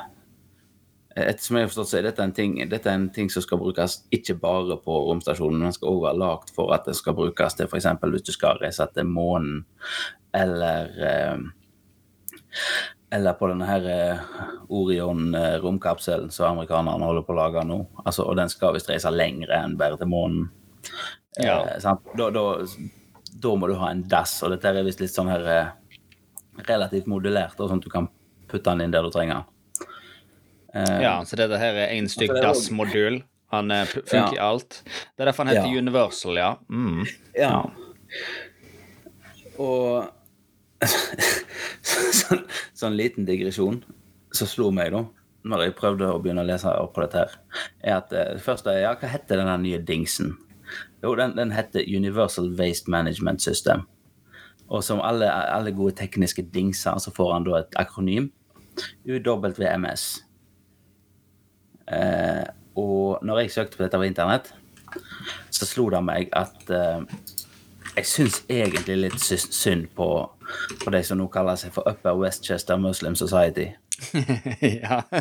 eh, 1.15 1.27
Ettersom 1.29 1.57
jeg 1.57 1.65
har 1.65 1.71
forstått, 1.71 1.91
så 1.91 1.99
er 1.99 2.07
dette 2.07 2.23
en 2.25 2.35
ting, 2.35 2.55
dette 2.69 2.91
en 2.91 3.09
ting 3.13 3.29
som 3.33 3.45
skal 3.45 3.61
brukes 3.61 3.99
ikke 4.13 4.37
bare 4.41 4.77
på 4.83 4.95
romstasjonen, 5.09 5.65
men 5.65 5.75
skal 5.75 5.91
også 5.91 6.05
være 6.07 6.21
lagd 6.21 6.53
for 6.55 6.73
at 6.75 6.87
det 6.89 6.95
skal 6.99 7.17
brukes 7.17 7.59
til 7.59 7.69
f.eks. 7.69 7.89
hvis 8.01 8.25
du 8.29 8.33
skal 8.35 8.61
reise 8.61 8.87
til 8.95 9.09
månen, 9.09 9.61
eller 10.33 10.97
eh, 11.09 11.37
eller 13.13 13.37
på 13.37 13.47
denne 13.51 13.65
her 13.67 13.83
eh, 13.89 14.21
Orion-romkapselen 14.73 16.31
som 16.33 16.47
amerikanerne 16.49 17.05
holder 17.05 17.25
på 17.27 17.33
å 17.35 17.37
lage 17.37 17.61
nå. 17.69 17.77
Altså, 18.01 18.25
og 18.25 18.39
den 18.39 18.49
skal 18.49 18.73
visst 18.73 18.89
reise 18.89 19.11
lengre 19.13 19.59
enn 19.59 19.75
bare 19.77 19.99
til 20.01 20.09
månen. 20.09 20.47
Ja. 21.37 21.59
Eh? 21.75 21.83
Da, 22.17 22.29
da, 22.33 22.45
da 23.45 23.53
må 23.53 23.69
du 23.69 23.75
ha 23.77 23.91
en 23.93 24.01
dass, 24.09 24.39
og 24.41 24.55
dette 24.55 24.71
er 24.71 24.87
visst 24.87 25.03
litt 25.03 25.13
sånn 25.13 25.29
her 25.29 25.45
relativt 26.65 27.09
modulert, 27.09 27.59
og 27.59 27.69
sånn 27.69 27.83
at 27.83 27.85
du 27.85 27.93
kan 27.93 28.09
putte 28.49 28.71
den 28.71 28.87
inn 28.87 28.95
der 28.95 29.05
du 29.05 29.13
trenger 29.13 29.43
den. 29.43 29.52
Eh, 30.73 31.01
Ja, 31.03 31.19
så 31.25 31.35
dette 31.37 31.57
her 31.61 31.75
er 31.83 31.93
én 31.93 32.07
stygg 32.09 32.29
Altså, 32.33 32.41
DAS-modul. 32.69 33.21
Han 33.53 33.71
eh, 33.71 33.85
funker 33.85 34.33
i 34.33 34.39
Ja. 34.39 34.49
alt. 34.49 34.81
Det 34.85 35.21
er 35.21 35.25
derfor 35.31 35.45
han 35.45 35.55
heter 35.55 35.73
Ja. 35.73 35.77
Universal, 35.79 36.35
ja. 36.39 36.55
Mm. 36.69 37.03
Ja. 37.37 37.69
Og 39.59 40.09
sånn, 41.83 42.45
sånn 42.73 42.95
liten 42.97 43.25
digresjon. 43.29 43.83
som 44.33 44.47
slo 44.49 44.71
meg, 44.73 44.89
da, 44.95 45.03
når 45.45 45.61
jeg 45.67 45.75
prøvde 45.77 46.07
å 46.09 46.17
begynne 46.23 46.41
å 46.41 46.47
lese 46.47 46.65
opp 46.81 46.95
på 46.95 47.03
dette, 47.03 47.21
her, 47.27 47.35
er 47.83 47.97
at 47.99 48.13
eh, 48.17 48.31
det 48.33 48.41
første 48.41 48.71
er 48.73 48.79
ja, 48.87 48.95
hva 48.97 49.11
heter 49.11 49.37
denne 49.37 49.59
nye 49.61 49.77
dingsen? 49.77 50.31
Jo, 51.03 51.11
den, 51.19 51.35
den 51.37 51.51
heter 51.53 51.85
Universal 51.85 52.47
Waste 52.57 52.89
Management 52.89 53.41
System. 53.45 53.83
Og 54.73 54.81
som 54.83 55.03
alle, 55.05 55.27
alle 55.29 55.69
gode 55.75 55.93
tekniske 55.99 56.47
dingser, 56.49 56.97
så 56.97 57.11
får 57.13 57.33
han 57.35 57.43
da 57.45 57.59
et 57.59 57.77
akronym. 57.77 58.31
UWMS. 59.05 60.23
Eh, 61.91 62.43
og 62.79 63.23
når 63.25 63.43
jeg 63.43 63.51
søkte 63.53 63.77
på 63.77 63.83
dette 63.85 63.99
på 63.99 64.07
internett, 64.07 64.51
så 65.53 65.65
slo 65.67 65.89
det 65.93 66.01
meg 66.05 66.29
at 66.37 66.69
eh, 66.73 67.03
jeg 67.97 68.09
syns 68.09 68.39
egentlig 68.49 68.97
litt 69.03 69.19
synd 69.21 69.87
på, 69.97 70.07
på 70.83 70.93
de 70.93 71.01
som 71.05 71.19
nå 71.19 71.27
kaller 71.33 71.59
seg 71.59 71.73
for 71.75 71.85
Upper 71.89 72.17
Westchester 72.17 72.79
Muslim 72.81 73.15
Society. 73.19 73.69
ja. 74.83 75.01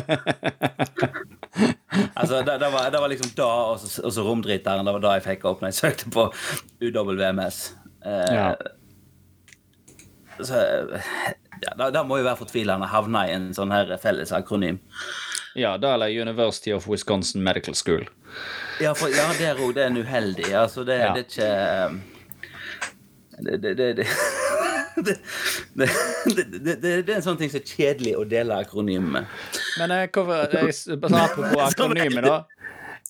Altså, 2.17 2.39
det, 2.41 2.55
det, 2.57 2.69
var, 2.73 2.87
det 2.89 2.99
var 2.99 3.09
liksom 3.11 3.29
da, 3.37 3.45
og 3.45 3.79
så, 3.79 4.01
og 4.01 4.13
så 4.15 4.23
romdriteren. 4.25 4.85
Det 4.87 4.93
var 4.95 5.01
da 5.03 5.11
jeg 5.17 5.23
fikk 5.27 5.43
opp 5.45 5.59
når 5.61 5.69
jeg 5.69 5.77
søkte 5.77 6.09
på 6.13 6.23
UWMS. 6.81 7.59
Eh, 8.05 8.31
Ja. 8.33 8.47
Så 10.41 10.57
ja, 10.57 11.75
det, 11.77 11.91
det 11.93 12.01
må 12.09 12.17
jo 12.17 12.25
være 12.25 12.39
fortvilende 12.39 12.87
å 12.87 12.93
havne 12.95 13.21
i 13.29 13.35
en 13.35 13.51
sånn 13.53 13.71
her 13.71 13.91
felles 14.01 14.33
akronym. 14.33 14.79
Ja, 15.55 15.77
da 15.77 15.93
eller 15.93 16.21
University 16.21 16.73
of 16.73 16.87
Wisconsin 16.89 17.43
Medical 17.43 17.75
School. 17.75 18.09
Ja, 18.81 18.95
for, 18.95 19.09
ja. 19.09 19.29
Det 19.37 19.81
er 19.81 19.87
en 19.87 19.97
uheldig. 19.97 20.53
Altså, 20.53 20.83
det, 20.83 20.97
ja. 20.97 21.13
det, 21.13 21.19
er 21.19 21.29
ikke 21.29 21.49
ehm, 21.49 22.01
det, 23.37 23.57
det, 23.61 23.73
det, 23.77 23.93
det. 23.93 24.07
Det, 24.95 25.19
det, 25.75 26.75
det, 26.81 26.81
det, 26.81 27.11
er 27.13 27.15
en 27.15 27.25
sånn 27.25 27.37
ting 27.39 27.49
som 27.49 27.61
er 27.61 27.69
kjedelig 27.69 28.13
å 28.17 28.25
dele 28.29 28.59
akronym 28.61 29.07
med. 29.15 29.29
Men 29.81 29.93
eh, 29.95 30.05
hvorfor 30.13 30.99
på 31.01 31.61
akronymet, 31.67 32.27
da. 32.27 32.37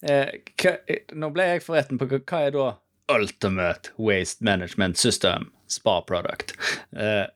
Eh, 0.03 0.31
eh, 0.67 1.03
nå 1.15 1.29
ble 1.35 1.47
jeg 1.51 1.63
forretten 1.63 1.99
på 1.99 2.07
hva, 2.11 2.19
hva 2.27 2.41
er 2.47 2.55
da 2.55 2.69
Ultimate 3.13 3.91
Waste 3.99 4.43
Management 4.43 4.99
System 4.99 5.49
Spa 5.71 6.01
Product? 6.07 6.55
Eh, 6.95 7.27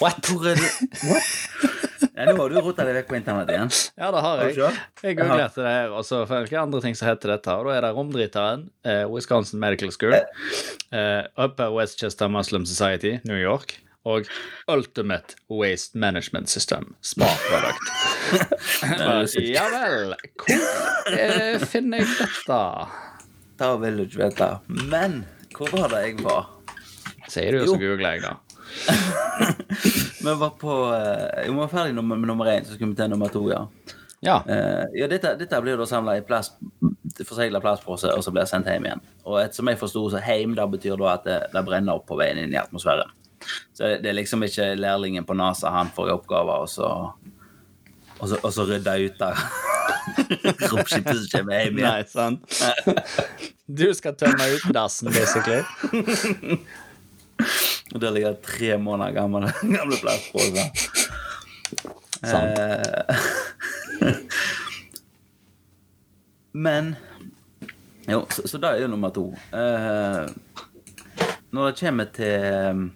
what? 0.00 0.20
Hvor 0.28 0.52
er 0.52 0.60
det? 0.60 0.70
what? 1.08 1.89
Ja, 2.14 2.26
nå 2.26 2.36
har 2.42 2.50
du 2.50 2.56
rota 2.58 2.84
deg 2.86 2.96
vekk 2.98 3.10
på 3.10 3.16
internett 3.18 3.50
igjen. 3.52 3.70
Ja, 4.00 4.08
det 4.14 4.22
har 4.24 4.42
jeg. 4.42 4.56
Jeg 5.04 5.18
googlerte 5.20 5.62
det 5.62 5.74
her, 5.74 5.92
og 5.94 6.06
så 6.06 6.24
hvilke 6.28 6.58
andre 6.58 6.80
ting 6.84 6.96
som 6.98 7.08
heter 7.10 7.34
dette. 7.36 7.54
Og 7.54 7.68
da 7.68 7.76
er 7.76 7.86
det 7.86 7.92
Romdriteren, 7.96 8.66
eh, 8.84 9.04
Wisconsin 9.10 9.62
Medical 9.62 9.92
School, 9.94 10.16
eh, 10.16 11.22
Upper 11.38 11.70
Westchester 11.76 12.28
Muslim 12.32 12.66
Society, 12.66 13.18
New 13.28 13.38
York, 13.38 13.78
og 14.08 14.26
Ultimate 14.68 15.36
Waste 15.52 15.98
Management 15.98 16.50
System, 16.50 16.94
Spa 17.00 17.28
Product. 17.46 17.92
ja 19.54 19.66
vel, 19.70 20.14
hvor 20.40 21.14
eh, 21.14 21.58
finner 21.62 22.02
jeg 22.02 22.14
dette? 22.18 22.62
Da 23.60 23.74
vil 23.76 24.00
du 24.00 24.06
ikke 24.08 24.24
vite. 24.24 24.52
Men 24.90 25.22
hvor 25.54 25.72
var 25.76 25.92
det 25.92 26.06
jeg 26.06 26.22
var? 26.24 26.48
Sier 27.30 27.54
du, 27.54 27.62
jo. 27.62 27.74
så 27.74 27.78
googler 27.78 28.16
jeg, 28.16 28.24
da. 28.24 28.38
Vi 30.24 30.34
var 30.34 30.50
på 30.60 30.74
eh, 30.94 31.46
Vi 31.46 31.54
var 31.56 31.68
ferdig 31.72 31.94
med 32.04 32.28
nummer 32.28 32.46
én, 32.52 32.64
så 32.64 32.74
skulle 32.74 32.90
vi 32.90 32.96
til 32.98 33.10
nummer 33.10 33.28
to, 33.32 33.46
ja. 33.50 33.64
Ja. 34.20 34.42
Uh, 34.44 34.84
ja 34.92 35.06
dette, 35.08 35.32
dette 35.40 35.60
blir 35.64 35.80
da 35.80 35.86
samla 35.88 36.18
i 36.18 36.24
plast, 36.26 36.58
forsegla 37.24 37.60
plastpose, 37.64 38.10
og 38.12 38.24
så 38.24 38.32
blir 38.34 38.44
det 38.44 38.50
sendt 38.52 38.68
hjem 38.68 38.84
igjen. 38.90 39.02
Og 39.24 39.38
et, 39.40 39.56
som 39.56 39.68
jeg 39.70 39.80
forsto, 39.80 40.02
så 40.12 40.20
heim 40.20 40.52
da 40.58 40.66
betyr 40.68 41.00
da 41.00 41.14
at 41.14 41.24
det, 41.24 41.38
det 41.54 41.64
brenner 41.64 41.96
opp 41.96 42.04
på 42.10 42.18
veien 42.20 42.42
inn 42.42 42.52
i 42.52 42.60
atmosfæren. 42.60 43.16
Så 43.72 43.86
det, 43.86 44.02
det 44.04 44.12
er 44.12 44.18
liksom 44.18 44.44
ikke 44.44 44.74
lærlingen 44.76 45.24
på 45.24 45.36
NASA, 45.40 45.72
han 45.72 45.88
får 45.96 46.10
i 46.10 46.16
oppgave, 46.18 46.58
og 46.66 46.68
så 46.68 46.90
og 48.20 48.28
så, 48.28 48.36
og 48.42 48.52
så 48.52 48.64
rydde 48.68 48.96
ut 49.06 49.22
av 49.24 49.38
romskipet 50.68 51.22
som 51.22 51.28
kommer 51.32 51.62
hjem 51.62 51.80
igjen. 51.80 51.86
Nei, 51.86 52.02
sant? 52.08 52.44
Du 53.80 53.86
skal 53.94 54.16
tømme 54.18 54.48
ut 54.50 54.64
dassen, 54.74 55.12
basically. 55.14 55.62
Og 57.94 58.00
der 58.02 58.14
ligger 58.14 58.36
tre 58.44 58.76
måneder 58.78 59.16
gamle, 59.16 59.52
gamle 59.76 59.96
plastposer. 60.00 60.66
Sant. 62.20 62.58
Eh, 62.58 63.14
Men 66.52 66.96
Jo, 68.08 68.24
så, 68.30 68.48
så 68.48 68.58
det 68.58 68.68
er 68.68 68.80
jo 68.82 68.90
nummer 68.90 69.12
to. 69.14 69.28
Eh, 69.54 70.24
når 71.54 71.70
det 71.70 71.80
kommer 71.80 72.08
til 72.14 72.90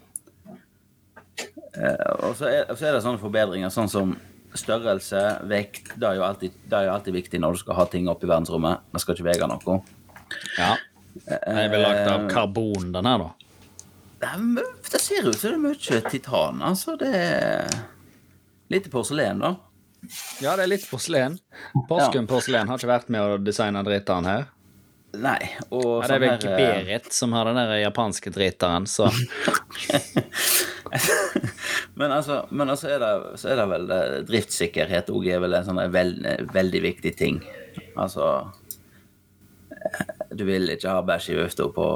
eh, 1.75 2.11
Og 2.19 2.35
så 2.35 2.49
er, 2.49 2.73
så 2.75 2.89
er 2.89 2.95
det 2.97 3.03
sånne 3.05 3.21
forbedringer, 3.21 3.71
sånn 3.71 3.91
som 3.91 4.15
størrelse, 4.55 5.21
vekt. 5.51 5.93
Det 5.99 6.07
er 6.07 6.19
jo 6.19 6.25
alltid, 6.27 6.59
det 6.63 6.77
er 6.77 6.87
jo 6.87 6.93
alltid 6.95 7.17
viktig 7.17 7.41
når 7.43 7.55
du 7.55 7.63
skal 7.63 7.79
ha 7.79 7.85
ting 7.91 8.07
opp 8.11 8.23
i 8.23 8.29
verdensrommet. 8.29 8.85
Det 8.93 9.01
skal 9.03 9.17
ikke 9.17 9.27
veie 9.27 9.49
noe. 9.51 9.79
Ja. 10.57 10.75
Den 11.25 11.59
er 11.59 11.71
vel 11.71 11.83
lagd 11.83 12.11
av 12.11 12.29
karbon, 12.31 12.91
den 12.95 13.09
her, 13.09 13.23
da. 13.25 13.44
Det, 14.19 14.31
er 14.31 14.99
ser 14.99 15.29
ut 15.29 15.37
som 15.37 15.51
det 15.51 15.55
er 15.55 15.63
mye 15.63 16.01
titan. 16.09 16.61
Altså, 16.63 16.95
det 16.99 17.11
er 17.19 17.71
lite 18.71 18.89
porselen, 18.93 19.41
da. 19.43 19.55
Ja, 20.41 20.55
det 20.55 20.65
er 20.65 20.71
litt 20.71 20.85
porselen. 20.89 21.39
Porsgrunn 21.89 22.27
porselen 22.29 22.69
har 22.69 22.79
ikke 22.79 22.91
vært 22.91 23.09
med 23.13 23.21
å 23.25 23.39
designe 23.41 23.81
driteren 23.85 24.29
her. 24.29 24.45
Nei, 25.15 25.39
og 25.71 26.03
Ja, 26.03 26.07
det 26.09 26.15
er 26.15 26.19
vel 26.19 26.33
sånn 26.41 26.51
her, 26.51 26.59
eh, 26.59 26.83
Berit 26.83 27.13
som 27.15 27.33
har 27.35 27.47
den 27.47 27.55
der 27.59 27.77
japanske 27.79 28.31
driteren, 28.35 28.87
så 28.89 29.07
Men 31.95 32.11
altså, 32.11 32.41
men 32.51 32.69
altså 32.69 32.89
er 32.91 32.99
det, 32.99 33.39
så 33.39 33.49
er 33.51 33.59
det 33.61 33.65
vel 33.71 33.91
eh, 33.95 34.15
driftssikkerhet 34.27 35.11
òg 35.15 35.29
er 35.31 35.39
vel 35.43 35.55
en 35.55 35.67
sånn 35.67 35.79
veld, 35.93 36.27
veldig 36.51 36.81
viktig 36.83 37.13
ting. 37.15 37.39
Altså 37.95 38.27
eh, 39.71 40.01
Du 40.35 40.43
vil 40.47 40.73
ikke 40.75 40.91
ha 40.97 41.05
bæsj 41.07 41.31
i 41.31 41.37
vifta 41.39 41.69
på 41.71 41.87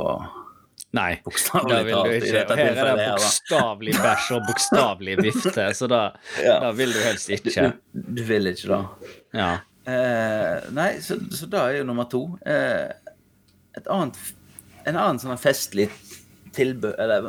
Nei, 0.98 1.20
det 1.22 1.80
vil 1.86 2.00
du 2.02 2.12
ikke. 2.18 2.40
Og 2.50 2.58
her 2.58 2.80
er 2.82 2.88
det 2.98 3.08
bokstavelig 3.22 3.94
bæsj 4.00 4.30
og 4.34 4.48
bokstavelig 4.48 5.18
vifte, 5.28 5.68
så 5.78 5.90
da, 5.92 6.00
Ja. 6.42 6.56
da 6.64 6.72
vil 6.74 6.94
du 6.96 7.00
helst 7.04 7.30
ikke. 7.36 7.68
du, 7.94 8.02
du 8.18 8.24
vil 8.26 8.50
ikke 8.50 8.72
da. 8.72 8.80
Ja. 9.38 9.50
Eh, 9.90 10.70
nei, 10.74 10.90
så, 11.06 11.20
så 11.34 11.46
da 11.50 11.68
er 11.70 11.80
jo 11.84 11.88
nummer 11.92 12.10
to. 12.10 12.24
Eh, 12.46 12.90
et 13.78 13.88
annet 13.90 14.18
En 14.90 14.96
annen 14.98 15.20
sånn 15.22 15.38
festlig 15.38 15.90
tilbør 16.56 16.96
Eller 16.98 17.28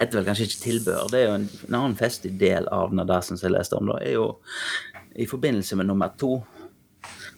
heter 0.00 0.16
vel 0.18 0.24
kanskje 0.26 0.46
ikke 0.48 0.62
tilbør. 0.64 1.04
Det 1.12 1.18
er 1.20 1.26
jo 1.28 1.34
en, 1.38 1.44
en 1.68 1.76
annen 1.78 1.96
festlig 1.98 2.32
del 2.40 2.66
av 2.74 2.90
det 2.96 3.18
som 3.26 3.38
jeg 3.38 3.52
leste 3.54 3.76
om, 3.78 3.86
da, 3.92 3.98
er 4.02 4.16
jo 4.16 4.24
i 5.14 5.26
forbindelse 5.30 5.76
med 5.78 5.86
nummer 5.86 6.10
to. 6.18 6.40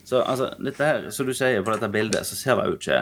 Så 0.09 0.23
altså, 0.23 0.53
dette 0.63 0.87
her, 0.87 1.11
som 1.13 1.29
du 1.29 1.35
sier 1.37 1.61
på 1.65 1.75
dette 1.75 1.91
bildet, 1.93 2.25
så 2.29 2.39
ser 2.39 2.57
det 2.61 2.71
jo 2.71 2.79
ikke 2.79 3.01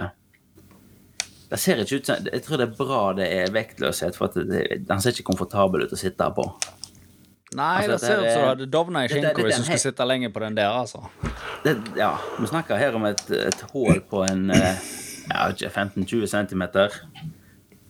det 1.51 1.59
ser 1.59 1.81
ikke 1.83 1.99
ut 2.01 2.07
som 2.07 2.27
Jeg 2.33 2.43
tror 2.47 2.61
det 2.61 2.67
er 2.69 2.77
bra 2.79 3.01
det 3.19 3.27
er 3.41 3.51
vektløshet, 3.55 4.17
for 4.19 4.31
det, 4.35 4.85
den 4.89 5.01
ser 5.03 5.11
ikke 5.17 5.27
komfortabel 5.33 5.83
ut 5.87 5.93
å 5.97 5.99
sitte 5.99 6.29
på. 6.37 6.45
Nei, 7.59 7.81
Altså, 7.83 7.91
det 7.97 8.01
ser 8.01 8.21
ut 8.21 8.31
som 8.31 8.39
du 8.39 8.45
er- 8.45 8.49
hadde 8.53 8.67
dovna 8.71 9.01
i 9.05 9.09
skinka 9.11 9.33
hvis 9.35 9.57
du 9.59 9.65
skulle 9.67 9.79
sitte 9.83 10.07
lenge 10.07 10.29
på 10.31 10.39
den 10.45 10.55
der, 10.55 10.71
altså. 10.71 11.01
det, 11.65 11.73
ja, 11.99 12.13
vi 12.39 12.47
snakker 12.47 12.79
her 12.79 12.95
om 12.95 13.05
et, 13.09 13.25
et 13.35 13.65
hull 13.73 13.99
på 14.07 14.23
en 14.31 14.51
eh, 14.55 14.79
ja, 15.31 15.49
15-20 15.51 16.29
cm. 16.31 16.63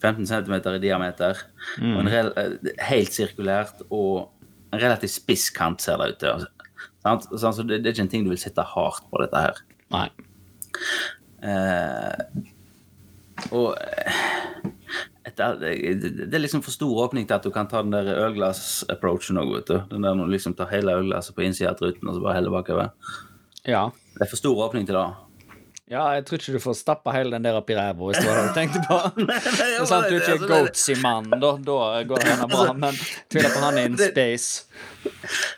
15 0.00 0.26
cm 0.26 0.54
i 0.74 0.78
diameter. 0.80 1.36
Og 1.82 2.00
en 2.00 2.08
rel, 2.08 2.32
eh, 2.40 2.72
helt 2.88 3.12
sirkulært 3.12 3.82
og 3.90 4.30
en 4.72 4.80
relativt 4.80 5.12
spiss 5.12 5.50
kant, 5.52 5.82
ser 5.84 5.98
det 6.00 6.14
ut 6.14 6.18
til. 6.24 6.46
Altså. 7.04 7.52
Så 7.52 7.62
det, 7.68 7.82
det 7.84 7.90
er 7.90 7.92
ikke 7.98 8.06
en 8.08 8.12
ting 8.16 8.24
du 8.24 8.30
vil 8.32 8.40
sitte 8.40 8.64
hardt 8.64 9.04
på, 9.12 9.20
dette 9.20 9.44
her. 9.44 9.60
Nei. 9.92 10.08
Eh, 11.42 12.24
og 13.50 13.74
eh, 13.80 14.20
etter, 15.30 15.56
det, 15.60 16.34
er 16.34 16.42
liksom 16.42 16.62
for 16.64 16.74
stor 16.74 17.06
åpning 17.06 17.26
til 17.28 17.36
at 17.36 17.46
du 17.46 17.52
kan 17.54 17.68
ta 17.70 17.82
den 17.84 17.94
der 17.94 18.12
ølglass-approachen 18.26 19.40
òg, 19.40 19.54
vet 19.58 19.72
du. 19.72 19.80
Den 19.94 20.06
der 20.06 20.18
når 20.18 20.30
du 20.30 20.36
liksom 20.36 20.56
tar 20.58 20.70
hele 20.72 20.96
ølglasset 21.00 21.36
på 21.36 21.44
innsida 21.46 21.72
av 21.74 21.80
truten 21.80 22.08
og 22.08 22.16
så 22.16 22.24
bare 22.24 22.38
heller 22.40 22.54
bakover. 22.54 22.94
Ja. 23.68 23.88
Det 24.16 24.24
er 24.24 24.30
for 24.30 24.40
stor 24.40 24.64
åpning 24.68 24.88
til 24.88 24.98
det. 24.98 25.08
Ja, 25.90 26.04
jeg 26.14 26.22
tror 26.26 26.38
ikke 26.38 26.52
du 26.54 26.62
får 26.62 26.76
stappa 26.78 27.12
hele 27.16 27.34
den 27.34 27.46
der 27.48 27.56
opp 27.58 27.70
i 27.72 27.74
ræva, 27.74 27.98
hvis 27.98 28.20
det 28.20 28.28
var 28.28 28.36
det 28.38 28.42
du 28.46 28.52
tenkte 28.54 28.82
på. 28.86 28.98
Det 29.26 29.64
er 29.66 29.86
sant, 29.90 30.06
Du 30.06 30.14
er 30.14 30.20
ikke 30.20 30.36
altså, 30.36 30.50
goatsy-mann, 30.52 31.32
da, 31.42 31.50
da 31.66 31.78
går 32.06 32.22
det 32.22 32.28
gjerne 32.28 32.46
bra, 32.52 32.74
men 32.84 33.00
tviler 33.32 33.56
på 33.56 33.62
han 33.64 33.80
in 33.82 33.96
space. 34.12 34.68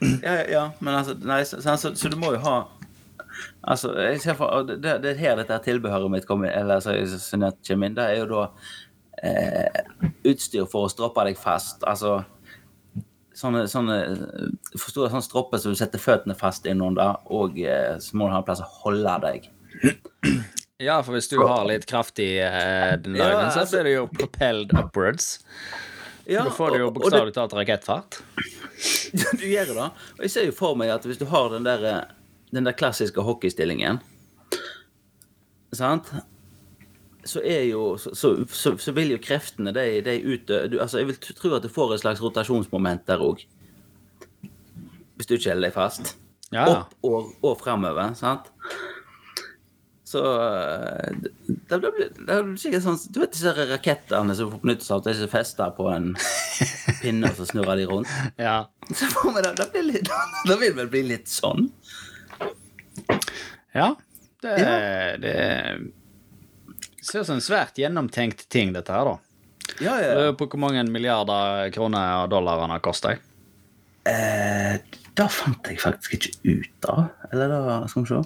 Ja, 0.00 0.38
ja, 0.48 0.62
men 0.80 0.96
altså 1.02 1.18
Nei, 1.20 1.42
så, 1.44 1.60
så, 1.60 1.76
så, 1.76 1.92
så 2.00 2.08
du 2.08 2.16
må 2.16 2.32
jo 2.32 2.40
ha 2.46 2.56
Altså, 3.62 3.92
jeg 4.00 4.20
ser 4.22 4.38
for 4.38 4.66
det, 4.68 4.78
det 4.82 5.12
er 5.12 5.20
her 5.20 5.36
dette 5.38 5.58
tilbehøret 5.64 6.10
mitt 6.10 6.26
kommer 6.26 6.50
Eller 6.50 6.82
kommer 6.82 7.86
inn. 7.86 7.96
Det 7.98 8.04
er 8.04 8.16
jo 8.22 8.28
da 8.30 8.44
eh, 9.22 9.82
utstyr 10.28 10.66
for 10.70 10.88
å 10.88 10.92
stroppe 10.92 11.24
deg 11.28 11.38
fast. 11.38 11.84
Altså 11.86 12.22
sånne, 13.38 13.66
sånne 13.70 13.98
Forstår 14.76 15.06
du, 15.06 15.12
sånne 15.12 15.26
stropper 15.26 15.62
som 15.62 15.74
du 15.74 15.78
setter 15.78 16.02
føttene 16.02 16.36
fast 16.38 16.66
innunder, 16.68 17.20
og 17.32 17.58
eh, 17.60 17.94
så 18.02 18.18
må 18.18 18.28
du 18.28 18.34
ha 18.34 18.42
en 18.42 18.48
plass 18.48 18.64
å 18.64 18.72
holde 18.82 19.18
deg. 19.26 19.50
Ja, 20.82 20.96
for 21.06 21.14
hvis 21.14 21.28
du 21.30 21.36
har 21.38 21.62
litt 21.68 21.84
kraft 21.86 22.18
i 22.18 22.40
eh, 22.42 22.96
den 22.98 23.14
dagen, 23.14 23.44
Ja, 23.44 23.50
så 23.54 23.60
altså- 23.60 23.76
blir 23.76 23.84
det 23.86 23.92
jo 23.92 24.06
propelled 24.10 24.72
upwards. 24.74 25.38
Ja, 26.26 26.42
Da 26.42 26.50
får 26.50 26.74
du 26.74 26.78
jo 26.78 26.88
bokstavelig 26.90 27.34
talt 27.34 27.54
rakettfart. 27.54 28.18
du 29.38 29.46
gjør 29.46 29.70
det. 29.76 29.86
Og 30.16 30.24
jeg 30.26 30.32
ser 30.34 30.48
jo 30.48 30.54
for 30.54 30.74
meg 30.78 30.90
at 30.94 31.06
hvis 31.06 31.20
du 31.20 31.26
har 31.30 31.50
den 31.54 31.66
der, 31.66 31.86
eh, 31.86 32.02
den 32.52 32.68
der 32.68 32.76
klassiske 32.76 33.24
hockeystillingen, 33.24 34.00
sant? 35.72 36.12
Så 37.24 37.40
er 37.46 37.68
jo 37.70 37.96
Så, 37.96 38.14
så, 38.50 38.76
så, 38.78 38.92
vil 38.92 39.14
jo 39.14 39.18
kreftene, 39.22 39.72
de, 39.72 40.00
de 40.02 40.16
utø... 40.26 40.58
Altså, 40.80 40.98
jeg 40.98 41.06
vil 41.06 41.20
tro 41.38 41.52
at 41.54 41.62
du 41.62 41.70
får 41.70 41.94
et 41.94 42.02
slags 42.02 42.22
rotasjonsmoment 42.22 43.06
der 43.06 43.22
òg. 43.22 43.44
Hvis 45.16 45.30
du 45.30 45.36
ikke 45.36 45.52
holder 45.52 45.68
deg 45.68 45.76
fast. 45.76 46.16
Ja. 46.52 46.66
Opp 46.66 46.96
og, 47.06 47.30
og 47.46 47.60
fremover, 47.62 48.10
sant? 48.18 48.50
Så 50.12 50.20
da 51.70 51.78
det, 51.80 51.90
blir, 51.94 52.08
sikkert 52.60 52.84
sånn 52.84 52.98
Du 53.14 53.22
vet 53.22 53.32
disse 53.32 53.52
rakettene 53.56 54.34
som 54.36 54.50
på 54.52 54.68
nyttårsaften, 54.68 55.08
de 55.08 55.22
som 55.22 55.30
fester 55.32 55.72
på 55.78 55.86
en 55.88 56.10
pinne, 57.00 57.30
og 57.30 57.38
så 57.38 57.46
snurrer 57.48 57.80
de 57.80 57.86
rundt? 57.88 58.12
ja. 58.36 58.58
Så 58.90 59.08
det, 59.38 59.54
det, 59.56 59.68
blir 59.72 59.86
litt, 59.88 60.10
det 60.50 60.58
vil 60.60 60.76
vel 60.76 60.90
bli 60.92 61.04
litt 61.14 61.32
sånn. 61.32 61.70
Ja. 63.74 63.94
Det, 64.42 64.54
Ja. 64.58 65.16
det 65.22 65.92
ser 67.02 67.20
ut 67.20 67.26
som 67.26 67.36
en 67.38 67.44
svært 67.44 67.78
gjennomtenkt 67.78 68.48
ting, 68.52 68.72
dette 68.74 68.92
her, 68.92 69.04
da. 69.04 69.18
Ja, 69.80 69.94
ja. 70.02 70.14
Lurer 70.18 70.34
på 70.38 70.48
hvor 70.50 70.60
mange 70.60 70.82
milliarder 70.90 71.70
kroner 71.74 72.24
og 72.24 72.30
dollar 72.34 72.60
han 72.64 72.70
har 72.74 72.82
kosta. 72.84 73.14
Eh, 74.08 74.76
da 75.14 75.26
fant 75.30 75.68
jeg 75.70 75.78
faktisk 75.80 76.16
ikke 76.18 76.32
ut 76.58 76.88
av. 76.90 77.04
Eller 77.30 77.52
da, 77.52 77.76
skal 77.88 78.02
vi 78.02 78.10
se. 78.10 78.22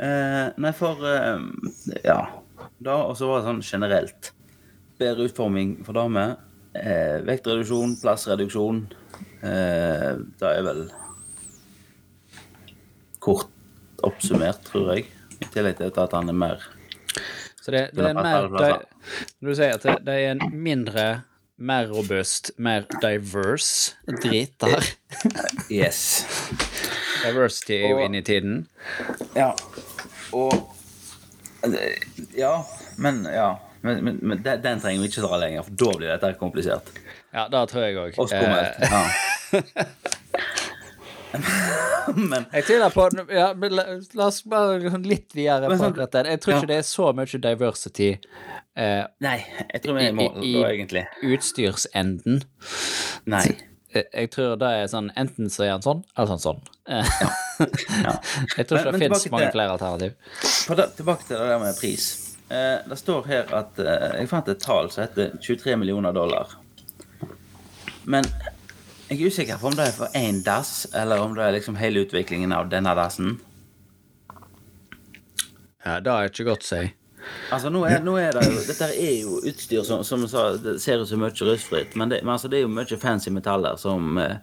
Eh, 0.00 0.46
nei, 0.56 0.72
for 0.76 1.04
eh, 1.06 1.38
Ja. 2.04 2.20
Da, 2.80 2.94
og 3.04 3.16
så 3.16 3.28
var 3.28 3.40
det 3.42 3.48
sånn 3.50 3.62
generelt. 3.64 4.30
Bedre 5.00 5.28
utforming 5.28 5.78
for 5.84 5.96
damer. 5.96 6.36
Eh, 6.76 7.20
vektreduksjon, 7.26 7.96
plassreduksjon. 8.00 8.82
Eh, 9.44 10.16
det 10.40 10.48
er 10.54 10.62
vel 10.64 10.82
kort 13.20 13.49
oppsummert, 14.06 14.62
tror 14.68 14.94
jeg. 14.94 15.06
I 15.40 15.48
tillegg 15.54 15.78
til 15.80 15.90
at 16.02 16.12
han 16.12 16.28
er 16.28 16.36
mer 16.36 16.64
Så 17.62 17.72
det, 17.72 17.86
det 17.96 18.10
er 18.10 18.16
mer 18.18 18.48
Når 19.40 19.46
du 19.48 19.54
sier 19.56 19.76
at 19.78 19.86
det, 19.86 19.94
det 20.04 20.16
er 20.20 20.34
en 20.34 20.50
mindre, 20.52 21.06
mer 21.56 21.88
robust, 21.88 22.52
mer 22.60 22.84
diverse 23.00 23.96
drit 24.20 24.52
der 24.60 24.84
Yes. 25.80 26.26
Diversity 27.24 27.78
er 27.78 27.88
jo 27.94 28.04
inne 28.04 28.20
i 28.20 28.26
tiden. 28.26 28.62
Ja. 29.36 29.52
Og 30.32 30.76
Ja, 32.36 32.54
men 32.96 33.24
ja. 33.28 33.50
Men, 33.82 34.04
men, 34.04 34.18
men 34.22 34.42
den, 34.44 34.60
den 34.62 34.80
trenger 34.80 35.00
vi 35.00 35.08
ikke 35.08 35.24
dra 35.24 35.38
lenger, 35.40 35.64
for 35.64 35.76
da 35.80 35.92
blir 35.96 36.10
dette 36.12 36.32
komplisert. 36.40 36.88
Ja, 37.32 37.46
det 37.48 37.62
tror 37.70 37.84
jeg 37.86 37.96
òg. 37.96 38.18
Og 38.20 38.28
skummelt. 38.28 38.76
Ja. 38.84 39.04
men 42.16 42.46
Jeg 42.52 42.64
tviler 42.66 42.90
på 42.94 43.04
ja, 43.30 43.52
men 43.54 43.74
la, 43.76 43.84
la 44.18 44.26
oss 44.26 44.40
bare 44.50 44.80
gå 44.82 44.98
litt 45.06 45.34
videre 45.36 45.68
på 45.70 45.76
sånn- 45.78 45.94
dette. 45.98 46.24
Jeg 46.26 46.40
tror 46.42 46.54
ja. 46.54 46.58
ikke 46.60 46.70
det 46.72 46.78
er 46.80 46.86
så 46.88 47.10
mye 47.14 47.40
diversity 47.44 48.08
eh, 48.76 49.02
Nei, 49.22 49.36
jeg 49.70 49.82
tror 49.84 49.98
vi 49.98 50.06
er 50.06 50.10
i 50.10 50.16
mål 50.18 50.40
I- 50.42 50.54
da, 50.90 51.02
i- 51.04 51.34
utstyrsenden. 51.34 52.40
Nei. 53.30 53.44
Eh, 53.94 54.04
Jeg 54.14 54.30
tror 54.30 54.56
det 54.58 54.68
er 54.80 54.90
sånn 54.90 55.10
enten 55.18 55.50
så 55.50 55.64
er 55.66 55.72
han 55.76 55.82
sånn, 55.82 56.02
eller 56.16 56.32
sånn 56.34 56.44
sånn. 56.48 56.60
Ja. 56.88 57.02
Ja. 57.60 58.12
Jeg 58.56 58.66
tror 58.70 58.78
ikke 58.80 58.92
men 58.94 59.00
det 59.02 59.08
fins 59.10 59.26
mange 59.30 59.46
til- 59.50 59.52
flere 59.58 59.72
alternativ. 59.74 60.14
Da, 60.78 60.86
tilbake 60.96 61.26
til 61.28 61.36
det 61.36 61.48
der 61.50 61.58
med 61.60 61.76
pris. 61.76 62.06
Eh, 62.50 62.78
det 62.88 62.96
står 62.98 63.26
her 63.28 63.50
at 63.54 63.78
eh, 63.78 64.06
Jeg 64.22 64.30
fant 64.30 64.48
et 64.48 64.62
tall 64.62 64.88
som 64.90 65.04
heter 65.04 65.34
23 65.44 65.76
millioner 65.78 66.14
dollar. 66.16 66.54
Men 68.08 68.24
jeg 69.10 69.18
er 69.20 69.26
usikker 69.26 69.58
på 69.60 69.66
om 69.70 69.74
det 69.76 69.88
er 69.90 69.92
for 69.96 70.16
én 70.16 70.42
dass, 70.46 70.86
eller 70.94 71.20
om 71.20 71.34
det 71.34 71.42
er 71.44 71.52
liksom 71.58 71.76
hele 71.80 72.04
utviklingen 72.06 72.52
av 72.54 72.68
denne 72.70 72.92
dassen. 72.94 73.40
Ja, 75.84 75.98
det 76.04 76.12
er 76.12 76.28
ikke 76.30 76.44
godt 76.50 76.64
å 76.66 76.68
si. 76.68 76.80
Altså, 77.52 77.68
nå 77.72 77.82
er, 77.84 77.98
nå 78.04 78.14
er 78.16 78.32
det 78.32 78.46
jo 78.48 78.60
Dette 78.64 78.86
er 78.96 79.10
jo 79.20 79.38
utstyr 79.46 79.82
som, 79.84 80.00
som 80.08 80.22
sa, 80.30 80.46
det 80.56 80.78
ser 80.80 81.02
ut 81.02 81.08
som 81.10 81.20
mye 81.20 81.34
rustfritt, 81.46 81.92
men, 82.00 82.08
det, 82.12 82.22
men 82.24 82.32
altså, 82.34 82.48
det 82.48 82.60
er 82.60 82.64
jo 82.64 82.72
mye 82.72 82.98
fancy 83.00 83.30
metaller 83.34 83.76
som 83.80 84.16
eh, 84.18 84.38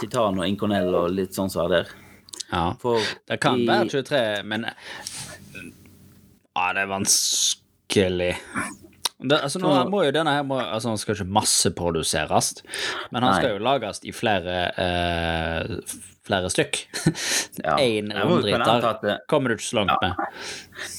titan 0.00 0.38
og 0.38 0.46
inconell 0.46 0.94
og 0.94 1.10
litt 1.16 1.34
sånn 1.34 1.50
som 1.50 1.64
så 1.66 1.72
der. 1.72 1.90
Ja. 2.52 2.64
For 2.82 3.00
Det 3.28 3.40
kan 3.42 3.58
i- 3.62 3.66
være 3.68 3.88
23, 3.90 4.22
men 4.44 4.66
Ja, 6.54 6.66
det 6.76 6.82
er 6.84 6.90
vanskelig. 6.92 8.32
Det, 9.22 9.38
altså, 9.38 9.60
nå 9.62 9.72
må 9.90 10.04
jo 10.06 10.12
denne 10.14 10.32
her 10.34 10.42
må, 10.46 10.56
altså, 10.58 10.88
Han 10.90 10.98
skal 10.98 11.14
ikke 11.14 11.28
masseproduseres, 11.38 12.48
men 13.12 13.22
han 13.22 13.30
Nei. 13.30 13.36
skal 13.38 13.52
jo 13.54 13.62
lages 13.62 14.00
i 14.02 14.12
flere 14.14 14.56
eh, 14.76 15.76
flere 16.26 16.50
stykk. 16.50 16.80
Ja. 17.62 17.74
Én 17.78 18.08
romdriter 18.16 19.18
kommer 19.28 19.52
du 19.52 19.58
ikke 19.58 19.66
så 19.66 19.76
langt 19.82 19.92
med. 20.00 20.14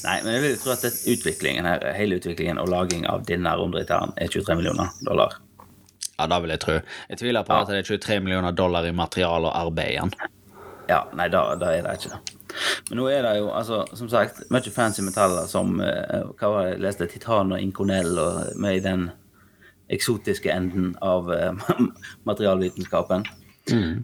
Nei, 0.04 0.18
men 0.24 0.36
jeg 0.36 0.42
vil 0.44 0.60
tro 0.62 0.72
at 0.76 0.84
utviklingen 0.86 1.66
her, 1.66 1.82
hele 1.98 2.20
utviklingen 2.22 2.60
og 2.62 2.70
laging 2.70 3.08
av 3.10 3.24
denne 3.28 3.56
romdriteren 3.58 4.14
er 4.22 4.30
23 4.30 4.56
millioner 4.60 4.94
dollar. 5.08 5.34
Ja, 6.20 6.28
det 6.30 6.38
vil 6.44 6.54
jeg 6.54 6.62
tro. 6.62 6.76
Jeg 7.10 7.20
tviler 7.24 7.48
på 7.48 7.56
Ja. 7.58 7.64
at 7.66 7.74
det 7.74 7.82
er 7.82 7.90
23 7.98 8.20
millioner 8.22 8.54
dollar 8.56 8.86
i 8.86 8.94
materiale 8.96 9.50
og 9.50 9.58
arbeid 9.58 9.96
igjen. 9.96 10.14
Ja, 10.92 11.02
nei, 11.18 11.28
da, 11.34 11.42
da 11.58 11.74
er 11.74 11.82
det 11.88 11.98
ikke 12.00 12.14
det. 12.14 12.38
Men 12.90 13.00
nå 13.00 13.08
er 13.10 13.24
det 13.26 13.38
jo, 13.40 13.50
altså, 13.56 13.84
som 13.98 14.10
sagt, 14.12 14.44
mye 14.54 14.74
fancy 14.74 15.04
metaller 15.06 15.48
som 15.50 15.80
uh, 15.82 16.34
Hva 16.40 16.52
var 16.52 16.66
det 16.66 16.74
jeg 16.76 16.84
leste? 16.86 17.10
Titan 17.12 17.54
og 17.56 17.62
inkonell 17.62 18.18
og 18.20 18.60
med 18.62 18.80
i 18.80 18.84
den 18.84 19.08
eksotiske 19.94 20.52
enden 20.54 20.94
av 21.02 21.32
uh, 21.32 21.74
materialvitenskapen. 22.30 23.26
Mm. 23.72 24.04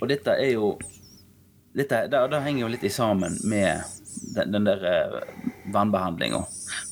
Og 0.00 0.08
dette 0.10 0.36
er 0.38 0.54
jo 0.54 0.74
dette, 1.76 2.06
det, 2.10 2.22
det 2.32 2.42
henger 2.42 2.64
jo 2.64 2.72
litt 2.72 2.86
i 2.86 2.92
sammen 2.92 3.36
med 3.46 3.84
den, 4.34 4.56
den 4.56 4.66
der 4.66 4.82
uh, 4.82 5.20
vannbehandlinga. 5.74 6.42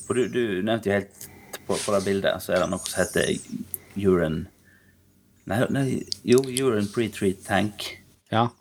For 0.05 0.15
du, 0.15 0.29
du 0.31 0.61
nevnte 0.63 0.91
jo 0.91 0.99
helt 0.99 1.27
på, 1.65 1.75
på 1.75 1.95
det 1.95 2.05
bildet, 2.05 2.39
så 2.43 2.55
er 2.55 2.63
det 2.63 2.71
noe 2.71 2.81
som 2.85 3.01
heter 3.03 3.35
urine 3.99 4.47
Nei, 5.49 5.63
nei 5.73 5.85
jo, 6.29 6.43
urine 6.45 6.85
pre-treat 6.93 7.39
tank. 7.41 7.87
Ja. 8.29 8.51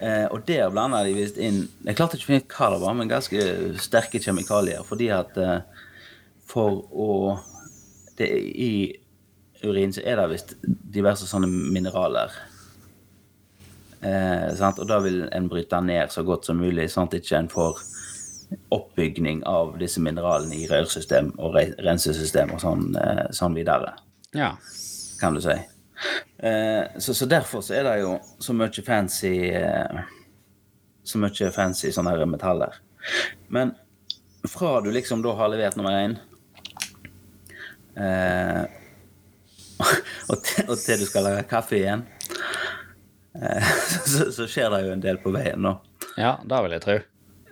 Eh, 0.00 0.26
og 0.30 0.44
der 0.46 0.70
blanda 0.70 1.00
de 1.04 1.10
visst 1.16 1.40
inn 1.42 1.64
Jeg 1.82 1.96
klarte 1.98 2.16
ikke 2.16 2.28
å 2.28 2.30
finne 2.30 2.44
ut 2.44 2.54
hva 2.54 2.68
det 2.70 2.80
var, 2.84 2.94
men 2.94 3.10
ganske 3.10 3.46
sterke 3.82 4.20
kjemikalier. 4.22 4.84
Fordi 4.86 5.10
at 5.14 5.36
eh, 5.42 5.58
for 6.48 6.84
å 6.92 7.10
det, 8.18 8.28
I 8.30 8.72
urin 9.62 9.92
så 9.94 10.04
er 10.06 10.20
det 10.20 10.30
visst 10.32 10.54
diverse 10.62 11.26
sånne 11.28 11.50
mineraler. 11.50 12.34
Eh, 14.00 14.48
sant? 14.58 14.78
Og 14.78 14.86
da 14.88 15.00
vil 15.02 15.24
en 15.34 15.48
bryte 15.50 15.80
ned 15.82 16.14
så 16.14 16.24
godt 16.26 16.46
som 16.46 16.60
mulig, 16.62 16.88
sånn 16.92 17.10
at 17.10 17.18
ikke 17.18 17.38
en 17.40 17.50
får 17.52 17.82
oppbygning 18.72 19.42
av 19.48 19.74
disse 19.80 20.00
mineralene 20.00 20.56
i 20.56 20.68
rørsystem 20.70 21.34
og 21.36 21.56
re 21.56 21.66
rensesystem 21.84 22.54
og 22.54 22.62
sånn, 22.62 22.86
eh, 22.96 23.26
sånn 23.36 23.56
videre 23.56 23.92
ja. 24.32 24.54
kan 25.20 25.36
du 25.36 25.42
si. 25.44 25.56
Eh, 26.38 26.84
så, 26.98 27.14
så 27.14 27.26
derfor 27.26 27.60
så 27.60 27.74
er 27.74 27.84
det 27.84 27.96
jo 28.04 28.12
så 28.38 28.54
mye 28.54 28.82
fancy 28.86 29.50
eh, 29.50 30.02
Så 31.02 31.18
mye 31.18 31.48
fancy 31.50 31.90
sånne 31.90 32.12
her 32.14 32.28
metaller. 32.30 32.76
Men 33.50 33.72
fra 34.46 34.78
du 34.80 34.92
liksom 34.94 35.22
da 35.24 35.32
har 35.34 35.50
levert 35.50 35.76
nummer 35.76 35.96
én 35.98 36.14
eh, 37.98 38.62
og, 40.30 40.36
til, 40.44 40.68
og 40.68 40.78
til 40.78 41.02
du 41.02 41.06
skal 41.08 41.26
lage 41.26 41.46
kaffe 41.50 41.78
igjen, 41.78 42.04
eh, 43.38 43.70
så, 44.12 44.28
så 44.34 44.46
skjer 44.46 44.70
det 44.74 44.82
jo 44.86 44.94
en 44.94 45.02
del 45.02 45.18
på 45.22 45.32
veien 45.34 45.62
nå. 45.62 45.74
ja, 46.18 46.36
det 46.44 46.62
vil 46.64 46.76
jeg 46.76 46.84
tro. 46.84 46.96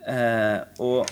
Eh, 0.07 0.59
og, 0.83 1.11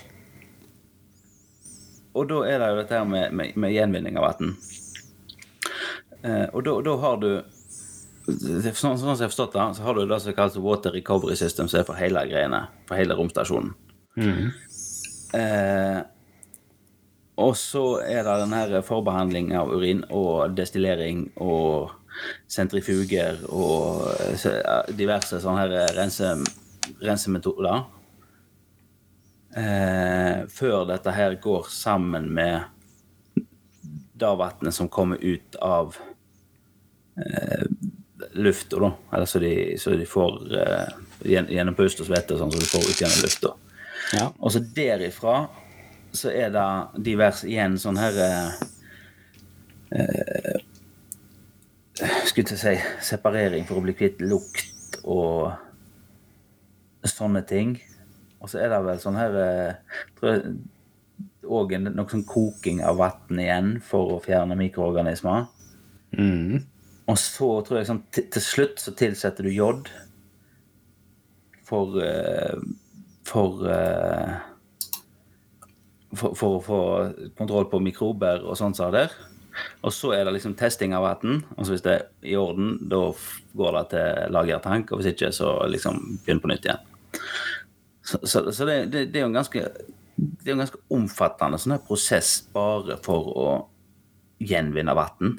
og 2.14 2.30
da 2.30 2.40
er 2.50 2.62
det 2.62 2.70
jo 2.70 2.78
dette 2.82 2.98
her 3.00 3.10
med, 3.10 3.34
med, 3.34 3.58
med 3.58 3.74
gjenvinning 3.74 4.18
av 4.20 4.28
vann. 4.28 4.54
Eh, 6.22 6.46
og 6.52 6.62
da, 6.66 6.78
da 6.86 6.96
har 7.02 7.18
du 7.22 7.30
Sånn, 8.24 8.96
sånn 8.96 8.98
som 8.98 9.10
jeg 9.12 9.26
har 9.26 9.32
forstått 9.32 9.56
det, 9.56 9.66
så 9.76 9.84
har 9.84 9.96
du 9.96 10.06
det 10.08 10.20
som 10.24 10.36
kalles 10.36 10.56
water 10.64 10.94
recovery 10.96 11.36
system, 11.36 11.68
som 11.68 11.80
er 11.80 11.88
for 11.88 11.98
hele 12.00 12.22
greiene. 12.30 12.62
For 12.88 12.96
hele 12.96 13.16
romstasjonen. 13.18 13.74
Eh, 15.34 16.00
og 17.42 17.56
så 17.58 17.84
er 18.06 18.22
det 18.22 18.36
den 18.44 18.54
her 18.54 18.76
forbehandling 18.86 19.52
av 19.58 19.72
urin 19.74 20.04
og 20.14 20.54
destillering 20.54 21.26
og 21.42 21.90
sentrifuger 22.48 23.40
og 23.50 24.06
eh, 24.30 24.94
diverse 24.94 25.40
sånne 25.42 25.64
her 25.64 25.96
rense, 25.98 26.30
rensemetoder. 27.02 27.82
Eh, 29.54 30.46
før 30.50 30.86
dette 30.88 31.14
her 31.14 31.36
går 31.42 31.68
sammen 31.70 32.30
med 32.34 33.42
det 34.14 34.30
vannet 34.38 34.74
som 34.74 34.88
kommer 34.88 35.18
ut 35.18 35.58
av 35.62 35.98
eh, 37.18 37.66
lufta, 38.32 38.78
da. 38.80 38.90
Eller 39.12 39.26
så 39.30 39.38
de, 39.42 39.52
så 39.78 39.90
de 39.98 40.06
får 40.08 40.38
eh, 40.60 40.88
gjen- 41.34 41.50
gjennom 41.52 41.74
pust 41.78 42.00
og 42.00 42.06
svette 42.08 42.34
og 42.34 42.40
sånn, 42.42 42.52
så 42.54 42.60
du 42.62 42.66
får 42.70 42.88
ut 42.90 43.00
gjennom 43.02 43.22
lufta. 43.24 43.54
Ja. 44.14 44.26
Og 44.38 44.52
så 44.54 44.60
derifra 44.76 45.36
så 46.14 46.30
er 46.30 46.50
det 46.54 46.66
diverse 47.04 47.48
igjen 47.50 47.74
sånn 47.80 47.96
her 47.98 48.14
eh, 48.24 48.52
skulle 52.26 52.46
til 52.48 52.56
å 52.56 52.60
si 52.60 52.74
separering 53.06 53.66
for 53.68 53.78
å 53.78 53.84
bli 53.84 53.94
kvitt 53.96 54.22
lukt 54.24 54.98
og 55.04 55.52
sånne 57.06 57.42
ting. 57.46 57.76
Og 58.42 58.50
så 58.52 58.60
er 58.62 58.70
det 58.72 58.80
vel 58.86 59.00
sånn 59.02 59.18
her 59.18 59.34
òg 61.44 61.74
tror 61.74 61.82
noe 61.84 62.08
sånn 62.10 62.24
koking 62.28 62.80
av 62.84 62.96
vann 63.00 63.40
igjen 63.40 63.74
for 63.84 64.14
å 64.16 64.22
fjerne 64.24 64.56
mikroorganismer. 64.58 65.46
Mm. 66.16 66.62
Og 67.10 67.18
så 67.20 67.50
tror 67.66 67.78
jeg 67.78 67.90
sånn 67.90 68.02
til, 68.14 68.40
slutt 68.42 68.80
så 68.80 68.94
tilsetter 68.96 69.44
du 69.44 69.52
jod 69.52 69.90
for 71.68 71.98
eh, 72.00 72.56
for, 73.28 73.64
eh, 73.68 74.32
for 76.16 76.36
for 76.38 76.58
å 76.58 76.64
få 76.64 76.80
kontroll 77.38 77.68
på 77.72 77.82
mikrober 77.84 78.44
og 78.44 78.56
sånt 78.60 78.78
som 78.80 78.92
der. 78.94 79.12
Og 79.84 79.92
så 79.94 80.12
er 80.16 80.24
det 80.24 80.34
liksom 80.36 80.56
testing 80.58 80.94
av 80.96 81.04
vann. 81.04 81.42
Og 81.56 81.66
så 81.66 81.74
hvis 81.74 81.84
det 81.84 81.94
er 81.94 82.06
i 82.26 82.36
orden, 82.38 82.76
da 82.90 83.02
går 83.54 83.76
det 83.78 83.84
til 83.92 84.32
lagertank. 84.34 84.90
Og 84.90 85.00
hvis 85.00 85.12
ikke, 85.12 85.30
så 85.34 85.56
liksom 85.70 86.00
begynn 86.24 86.42
på 86.42 86.50
nytt 86.50 86.66
igjen. 86.66 86.88
Så, 88.04 88.18
så, 88.26 88.42
så 88.52 88.66
det, 88.68 88.78
det, 88.92 89.06
det 89.12 89.20
er 89.20 89.24
jo 89.24 89.30
en 89.30 89.38
ganske 89.38 89.62
det 90.14 90.46
er 90.46 90.52
jo 90.52 90.56
en 90.58 90.62
ganske 90.62 90.82
omfattende 90.94 91.58
sånn 91.58 91.74
her 91.74 91.86
prosess 91.86 92.36
bare 92.54 92.98
for 93.02 93.30
å 93.34 93.46
gjenvinne 94.44 94.94
vann. 94.96 95.38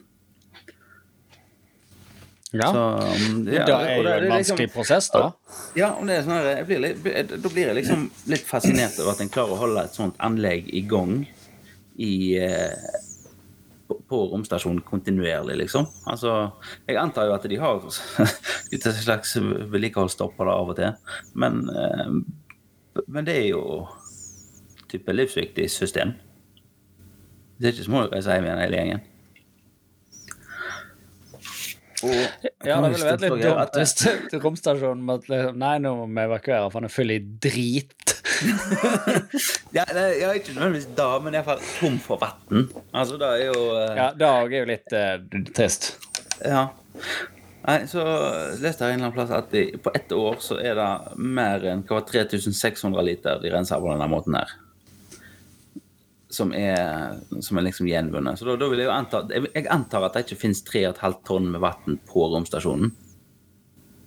Ja. 2.55 2.69
Så, 2.71 2.83
um, 3.31 3.39
ja, 3.47 3.65
det 3.65 3.73
og 3.75 3.81
er 3.81 3.95
jo 3.95 3.99
en 3.99 4.05
det 4.05 4.11
er 4.13 4.21
liksom- 4.21 4.35
vanskelig 4.35 4.73
prosess, 4.73 5.09
da. 5.13 5.23
Ja, 5.75 5.89
sånn 5.99 6.29
her, 6.31 6.63
blir 6.67 6.79
litt, 6.83 7.03
da 7.41 7.49
blir 7.49 7.67
jeg 7.67 7.75
liksom 7.75 8.05
litt 8.31 8.45
fascinert 8.47 8.99
over 8.99 9.11
at 9.15 9.21
en 9.21 9.29
klarer 9.33 9.55
å 9.55 9.59
holde 9.63 9.83
et 9.83 9.97
sånt 9.97 10.15
anlegg 10.19 10.69
i 10.73 10.81
gang 10.81 11.27
i, 11.97 12.37
eh, 12.37 12.73
på, 13.87 13.99
på 14.09 14.21
romstasjonen 14.31 14.81
kontinuerlig, 14.87 15.57
liksom. 15.65 15.87
Altså, 16.07 16.51
jeg 16.87 16.97
antar 17.01 17.27
jo 17.29 17.35
at 17.37 17.47
de 17.49 17.59
har 17.61 17.81
et 18.73 18.89
slags 19.01 19.35
vedlikeholdsstopp 19.39 20.35
på 20.37 20.47
det 20.47 20.55
av 20.55 20.69
og 20.69 20.75
til, 20.79 20.93
men, 21.33 21.63
eh, 21.69 23.01
men 23.07 23.25
det 23.27 23.35
er 23.43 23.49
jo 23.51 23.87
type 24.91 25.11
livsviktig 25.11 25.67
system. 25.71 26.13
Det 27.59 27.67
er 27.69 27.75
ikke 27.75 27.85
så 27.87 27.91
må 27.93 28.03
du 28.05 28.13
reise 28.15 28.33
hjem 28.35 28.47
igjen 28.49 28.63
hele 28.63 28.79
gjengen. 28.81 29.05
Og, 32.05 32.47
Ja, 32.65 32.79
det 32.81 32.91
ville 32.93 33.09
vært 33.09 33.25
litt 33.25 33.43
dumt 33.43 33.77
hvis 33.79 34.41
romstasjonen 34.43 35.03
måtte 35.05 35.31
liksom 35.33 35.59
Nei, 35.61 35.75
nå 35.83 35.93
må 35.99 36.07
vi 36.09 36.25
evakuere, 36.25 36.69
for 36.69 36.79
han 36.79 36.89
er 36.89 36.93
full 36.93 37.13
i 37.15 37.19
drit. 37.21 38.15
Ja, 39.75 39.83
det, 39.91 40.03
er 40.23 40.37
ikke 40.37 40.55
nødvendigvis 40.55 40.87
da, 40.95 41.07
men 41.23 41.35
iallfall 41.35 41.61
tom 41.75 41.97
for 42.03 42.21
vann. 42.21 42.67
Altså, 42.95 43.17
det 43.19 43.27
er 43.27 43.41
jo 43.49 43.61
uh... 43.75 43.95
Ja, 43.97 44.09
òg 44.31 44.53
er 44.53 44.63
jo 44.63 44.67
litt 44.69 44.95
uh, 44.95 45.47
trist. 45.55 45.95
ja. 46.43 46.67
Nei, 47.65 47.79
så 47.89 48.03
leste 48.61 48.85
jeg 48.85 48.93
en 48.93 48.99
eller 48.99 49.07
annen 49.07 49.13
plass 49.15 49.31
at 49.33 49.49
de, 49.49 49.63
på 49.81 49.89
ett 49.97 50.11
år 50.13 50.37
så 50.43 50.59
er 50.61 50.77
det 50.77 50.89
mer 51.17 51.63
enn 51.65 51.81
hva 51.87 51.97
var 51.97 52.05
3600 52.11 53.05
liter 53.07 53.41
de 53.41 53.49
renser 53.53 53.81
på 53.81 53.89
denne 53.89 54.07
måten 54.11 54.37
her. 54.37 54.51
Som 56.29 56.51
er, 56.57 57.19
som 57.39 57.57
er 57.57 57.67
liksom 57.67 57.87
gjenvunnet. 57.87 58.39
Så 58.39 58.47
da, 58.47 58.55
da 58.57 58.67
vil 58.71 58.79
jeg 58.81 58.87
jo 58.89 58.93
anta 58.95 59.19
Jeg, 59.29 59.45
jeg 59.53 59.67
antar 59.69 60.07
at 60.07 60.15
det 60.17 60.23
ikke 60.25 60.39
finnes 60.41 60.63
3,5 60.65 61.19
tonn 61.27 61.51
med 61.53 61.61
vann 61.61 61.99
på 62.09 62.25
romstasjonen. 62.33 62.91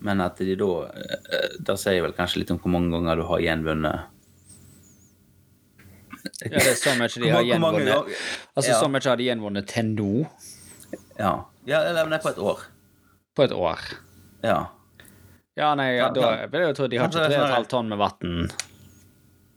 Men 0.00 0.20
at 0.22 0.38
de 0.38 0.54
da 0.58 0.70
eh, 0.86 1.56
Da 1.66 1.74
sier 1.78 1.98
jeg 1.98 2.06
vel 2.06 2.16
kanskje 2.16 2.42
litt 2.42 2.52
om 2.54 2.58
hvor 2.62 2.70
mange 2.74 2.90
ganger 2.94 3.18
du 3.18 3.24
har 3.30 3.42
gjenvunnet 3.42 4.14
Ja, 6.42 6.58
det 6.58 6.72
er 6.72 6.78
så 6.78 6.94
mye 6.98 7.08
de 7.22 7.30
har 7.32 7.44
gjenvunnet. 7.46 8.10
Altså, 8.54 8.70
Ja. 8.70 8.80
så 8.80 8.88
mye 8.90 9.06
har 9.06 9.16
de 9.16 9.26
gjenvunnet 9.28 9.66
til 9.70 9.94
nå, 9.94 10.26
Ja. 11.18 11.32
ja 11.66 11.80
eller 11.88 12.12
er 12.14 12.18
på 12.22 12.30
et 12.30 12.38
år. 12.38 12.58
på 13.34 13.44
et 13.44 13.52
år. 13.52 13.78
Ja. 14.42 14.66
Ja, 15.56 15.74
nei, 15.74 15.96
Ja, 15.96 16.10
da 16.10 16.46
vil 16.46 16.60
jeg 16.60 16.68
jo 16.68 16.74
tro 16.74 16.86
de 16.88 16.96
har 16.98 17.08
ikke 17.08 17.28
det 17.28 17.36
er 17.38 17.46
sånn 17.46 17.64
3,5 17.64 17.68
tonn 17.68 17.88
med 17.88 17.98
vann. 17.98 18.50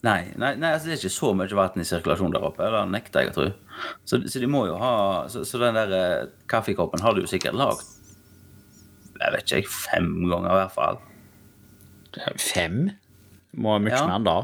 Nei, 0.02 0.32
nei, 0.42 0.56
nei 0.58 0.72
altså 0.74 0.88
det 0.90 0.96
er 0.96 1.02
ikke 1.04 1.14
så 1.14 1.28
mye 1.38 1.54
vann 1.58 1.82
i 1.84 1.86
sirkulasjon 1.86 2.32
der 2.34 2.46
oppe. 2.48 2.66
Det 2.74 2.80
nekter 2.90 3.22
jeg 3.28 3.32
å 3.32 3.36
tro. 3.36 3.48
Så, 4.10 4.18
så 4.26 4.42
de 4.42 4.48
må 4.50 4.64
jo 4.68 4.76
ha 4.82 4.94
Så, 5.30 5.44
så 5.48 5.60
den 5.62 5.78
der 5.78 5.94
eh, 5.98 6.32
kaffekoppen 6.50 7.02
har 7.06 7.14
du 7.16 7.22
jo 7.24 7.30
sikkert 7.30 7.56
lagd 7.58 7.82
Jeg 9.22 9.34
vet 9.36 9.54
ikke, 9.62 9.70
fem 9.72 10.10
ganger 10.30 10.50
i 10.50 10.58
hvert 10.60 10.74
fall. 10.76 10.98
Fem? 12.42 12.80
Må 13.54 13.78
mye 13.84 13.94
Ja. 13.94 14.04
mer 14.10 14.26
da. 14.26 14.36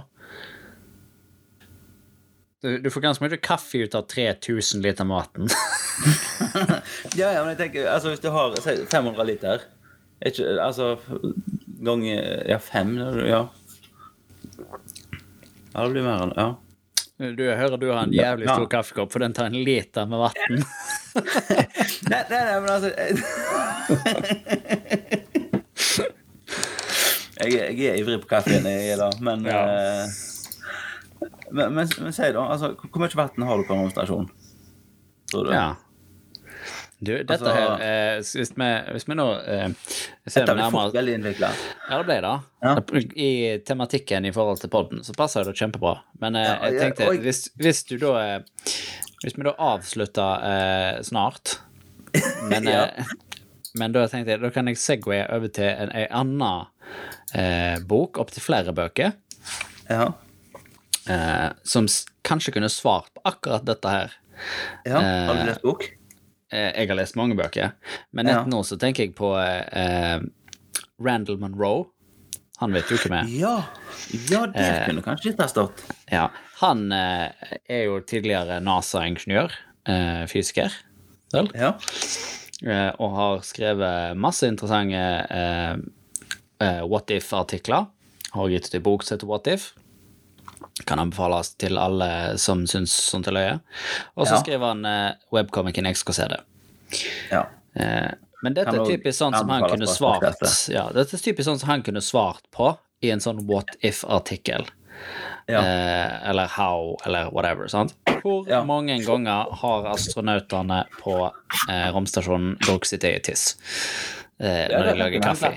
Du, 2.62 2.70
du 2.82 2.90
får 2.94 3.04
ganske 3.06 3.24
mye 3.26 3.38
kaffe 3.42 3.84
ut 3.86 3.96
av 3.98 4.08
3000 4.14 4.82
liter 4.86 5.06
maten. 5.10 5.50
Ja, 7.18 7.32
ja, 7.34 7.42
men 7.42 7.56
jeg 7.56 7.58
tenker 7.60 7.88
Altså, 7.90 8.12
hvis 8.14 8.22
du 8.22 8.28
har 8.34 8.54
500 8.62 9.24
liter 9.26 9.64
er 10.22 10.30
ikke, 10.30 10.52
Altså 10.62 10.92
ganger 11.86 12.46
Ja, 12.50 12.58
fem 12.62 12.94
Ja. 13.26 13.40
Ja, 15.78 15.84
det 15.86 15.92
blir 15.94 16.04
mer 16.08 16.24
enn 16.26 16.34
Ja. 16.38 16.48
Du 17.18 17.42
jeg 17.44 17.58
hører 17.58 17.80
du 17.82 17.88
har 17.92 18.04
en 18.04 18.12
jævlig 18.14 18.46
Ja. 18.46 18.54
stor 18.58 18.68
kaffekopp, 18.70 19.12
for 19.14 19.20
den 19.24 19.34
tar 19.34 19.46
en 19.50 19.54
liter 19.66 20.06
med 20.06 20.20
vann. 20.22 20.34
Nei, 22.12 22.24
nei, 22.30 22.42
nei, 22.46 22.60
men 22.62 22.70
altså 22.70 22.92
jeg, 27.38 27.52
jeg 27.78 27.90
er 27.92 28.00
ivrig 28.02 28.20
på 28.24 28.30
kaffen, 28.32 28.66
jeg 28.66 28.92
er 28.94 29.02
da, 29.02 29.10
men 29.24 29.46
Ja. 29.46 29.62
eh, 29.68 30.08
Men, 31.52 31.74
men, 31.74 31.88
men 32.04 32.14
si 32.14 32.28
da, 32.36 32.42
altså, 32.52 32.74
hvor 32.76 33.00
mye 33.02 33.16
vann 33.18 33.48
har 33.48 33.58
du 33.58 33.64
på 33.66 33.74
en 33.74 33.80
romstasjon? 33.86 34.26
Tror 35.32 35.46
du? 35.48 35.52
Ja. 35.56 35.70
Du, 37.00 37.12
dette 37.14 37.34
Altså- 37.36 37.52
her 37.54 37.82
eh, 37.86 38.16
hvis, 38.26 38.54
vi, 38.58 38.68
hvis 38.96 39.04
vi 39.06 39.16
nå 39.20 39.26
eh, 39.46 39.68
ser 40.34 40.48
nærmere 40.50 40.90
veldig 40.96 41.14
innvikla. 41.20 41.50
Ja, 41.92 42.00
det 42.00 42.06
ble 42.08 42.16
det. 42.26 42.32
Ja. 42.66 42.72
I 43.22 43.30
tematikken 43.68 44.26
i 44.26 44.32
forhold 44.34 44.58
til 44.64 44.72
podden, 44.74 45.04
så 45.06 45.14
passer 45.14 45.46
det 45.46 45.54
kjempebra. 45.60 45.92
Men 46.24 46.40
eh, 46.40 46.48
jeg 46.72 46.80
tenkte, 46.82 47.12
hvis, 47.22 47.44
hvis 47.62 47.84
du 47.92 47.98
da 48.02 48.16
eh, 48.24 48.40
Hvis 49.22 49.38
vi 49.38 49.46
da 49.46 49.54
avslutter 49.68 50.44
eh, 50.50 50.98
snart 51.06 51.60
Men, 52.50 52.68
eh, 52.68 53.14
men 53.78 53.94
da 53.94 54.08
tenkte 54.10 54.34
jeg, 54.34 54.42
da 54.42 54.50
kan 54.56 54.68
jeg 54.72 54.80
segwaye 54.82 55.28
over 55.36 55.52
til 55.54 55.68
en, 55.70 55.92
en 55.94 56.08
annen 56.24 56.66
eh, 57.38 57.78
bok, 57.86 58.18
opptil 58.24 58.42
flere 58.42 58.74
bøker, 58.74 59.12
Ja. 59.90 60.08
eh, 61.10 61.50
som 61.68 61.86
kanskje 62.26 62.56
kunne 62.56 62.70
svart 62.74 63.12
på 63.14 63.22
akkurat 63.30 63.66
dette 63.70 63.92
her. 63.94 64.16
ja. 64.88 64.98
Har 65.30 65.36
du 65.38 65.44
lest 65.52 65.62
bok? 65.62 65.86
Eh, 66.52 66.72
jeg 66.78 66.88
har 66.88 66.96
lest 66.96 67.18
mange 67.20 67.36
bøker, 67.36 67.74
men 68.16 68.26
nett 68.30 68.48
nå 68.48 68.62
så 68.64 68.78
tenker 68.80 69.04
jeg 69.08 69.16
på 69.18 69.34
eh, 69.42 70.20
Randall 71.04 71.40
Monroe. 71.42 71.88
Han 72.62 72.74
vet 72.74 72.90
jo 72.90 72.98
hvem 72.98 73.14
er. 73.20 73.28
Ja. 73.38 73.56
Ja, 74.32 74.46
det 74.50 74.64
Eh. 74.64 74.86
kunne 74.88 75.04
kanskje 75.06 75.34
ikke 75.34 75.44
ha 75.44 75.52
stått. 75.52 75.84
Ja, 76.10 76.30
han 76.62 76.88
eh, 76.92 77.30
er 77.70 77.84
jo 77.86 78.00
tidligere 78.02 78.58
NASA-ingeniør, 78.64 79.52
eh, 79.86 80.24
fysiker, 80.32 80.74
vel? 81.36 81.52
Ja. 81.54 81.74
Eh, 82.66 82.90
og 82.98 83.12
har 83.20 83.44
skrevet 83.46 84.18
masse 84.18 84.48
interessante 84.50 85.04
eh, 85.30 85.76
eh, 86.64 86.82
What 86.88 87.12
If-artikler. 87.14 87.86
Har 88.34 88.50
gitt 88.50 88.66
ut 88.72 88.76
en 88.80 88.84
bok 88.88 89.04
som 89.06 89.18
heter 89.18 89.28
What 89.30 89.48
If. 89.48 89.74
Kan 90.86 91.00
anbefales 91.00 91.56
til 91.58 91.78
alle 91.78 92.38
som 92.38 92.66
syns 92.68 92.92
sånt 92.94 93.28
er 93.28 93.32
løye. 93.34 93.60
Og 94.18 94.28
så 94.28 94.36
Ja. 94.38 94.42
skriver 94.44 94.68
han 94.68 94.86
eh, 94.86 95.14
webcomicen 95.34 95.86
XKCD. 95.94 96.38
ja. 97.32 97.46
Eh, 97.76 98.12
men 98.44 98.54
dette 98.54 98.70
er 98.76 98.86
typisk 98.86 99.18
sånn 99.18 99.34
som 99.36 99.50
han 99.50 99.64
kunne 99.64 99.88
svart. 99.88 100.24
Ja, 100.70 100.90
dette 100.94 101.16
er 101.18 101.24
typisk 101.24 101.48
sånn 101.50 101.60
som 101.60 101.70
han 101.70 101.82
kunne 101.84 102.02
svart 102.02 102.44
på 102.54 102.78
i 103.02 103.10
en 103.12 103.20
sånn 103.20 103.46
What 103.48 103.76
If-artikkel. 103.82 104.66
Ja. 105.48 105.60
Eh, 105.62 106.30
eller 106.30 106.48
How, 106.48 106.98
eller 107.06 107.30
whatever. 107.32 107.68
sant? 107.68 107.94
Hvor 108.24 108.48
Ja. 108.48 108.64
mange 108.64 108.98
ganger 109.06 109.46
har 109.52 109.86
astronautene 109.94 110.86
på 111.02 111.32
eh, 111.70 111.92
romstasjonen 111.94 112.58
drukket 112.60 112.86
sitt 112.88 113.04
eget 113.04 113.24
tiss 113.24 113.56
eh, 114.40 114.66
når 114.72 114.90
jeg 114.92 115.00
lager 115.02 115.24
kaffe? 115.26 115.52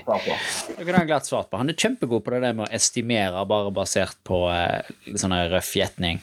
Det 0.75 0.85
kunne 0.85 0.97
han 1.01 1.09
glatt 1.09 1.27
svart 1.29 1.49
på. 1.51 1.59
Han 1.61 1.69
er 1.71 1.77
kjempegod 1.77 2.23
på 2.25 2.33
det 2.35 2.41
der 2.45 2.55
med 2.57 2.67
å 2.67 2.71
estimere 2.75 3.45
bare 3.49 3.73
basert 3.75 4.17
på 4.27 4.43
eh, 4.53 4.81
litt 5.09 5.21
sånn 5.21 5.35
røff 5.53 5.73
gjetning. 5.77 6.21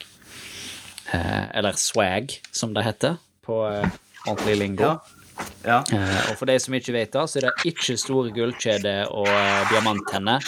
Eh, 1.14 1.44
eller 1.56 1.78
swag, 1.80 2.34
som 2.52 2.74
det 2.76 2.84
heter 2.84 3.16
på 3.46 3.62
eh, 3.70 3.86
ordentlig 4.26 4.58
lingo. 4.60 4.90
Ja. 4.96 5.14
Ja. 5.62 5.76
Eh, 5.94 6.30
og 6.32 6.38
for 6.40 6.50
de 6.50 6.56
som 6.58 6.74
ikke 6.74 6.92
vet 6.96 7.12
det, 7.14 7.22
så 7.30 7.38
er 7.38 7.46
det 7.46 7.70
ikke 7.70 7.94
store 8.00 8.32
gullkjeder 8.34 9.06
og 9.14 9.28
eh, 9.30 9.60
diamanttenner. 9.70 10.42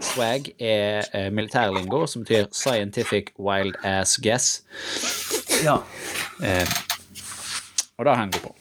Swag 0.00 0.52
er 0.62 1.02
eh, 1.10 1.28
militærlingo, 1.34 2.04
som 2.06 2.22
betyr 2.22 2.46
scientific 2.54 3.32
wild 3.42 3.74
ass 3.82 4.16
guess. 4.22 4.62
ja. 5.66 5.80
Eh, 6.46 6.78
og 7.98 8.06
det 8.06 8.14
har 8.14 8.22
han 8.22 8.30
god 8.32 8.46
på. 8.46 8.54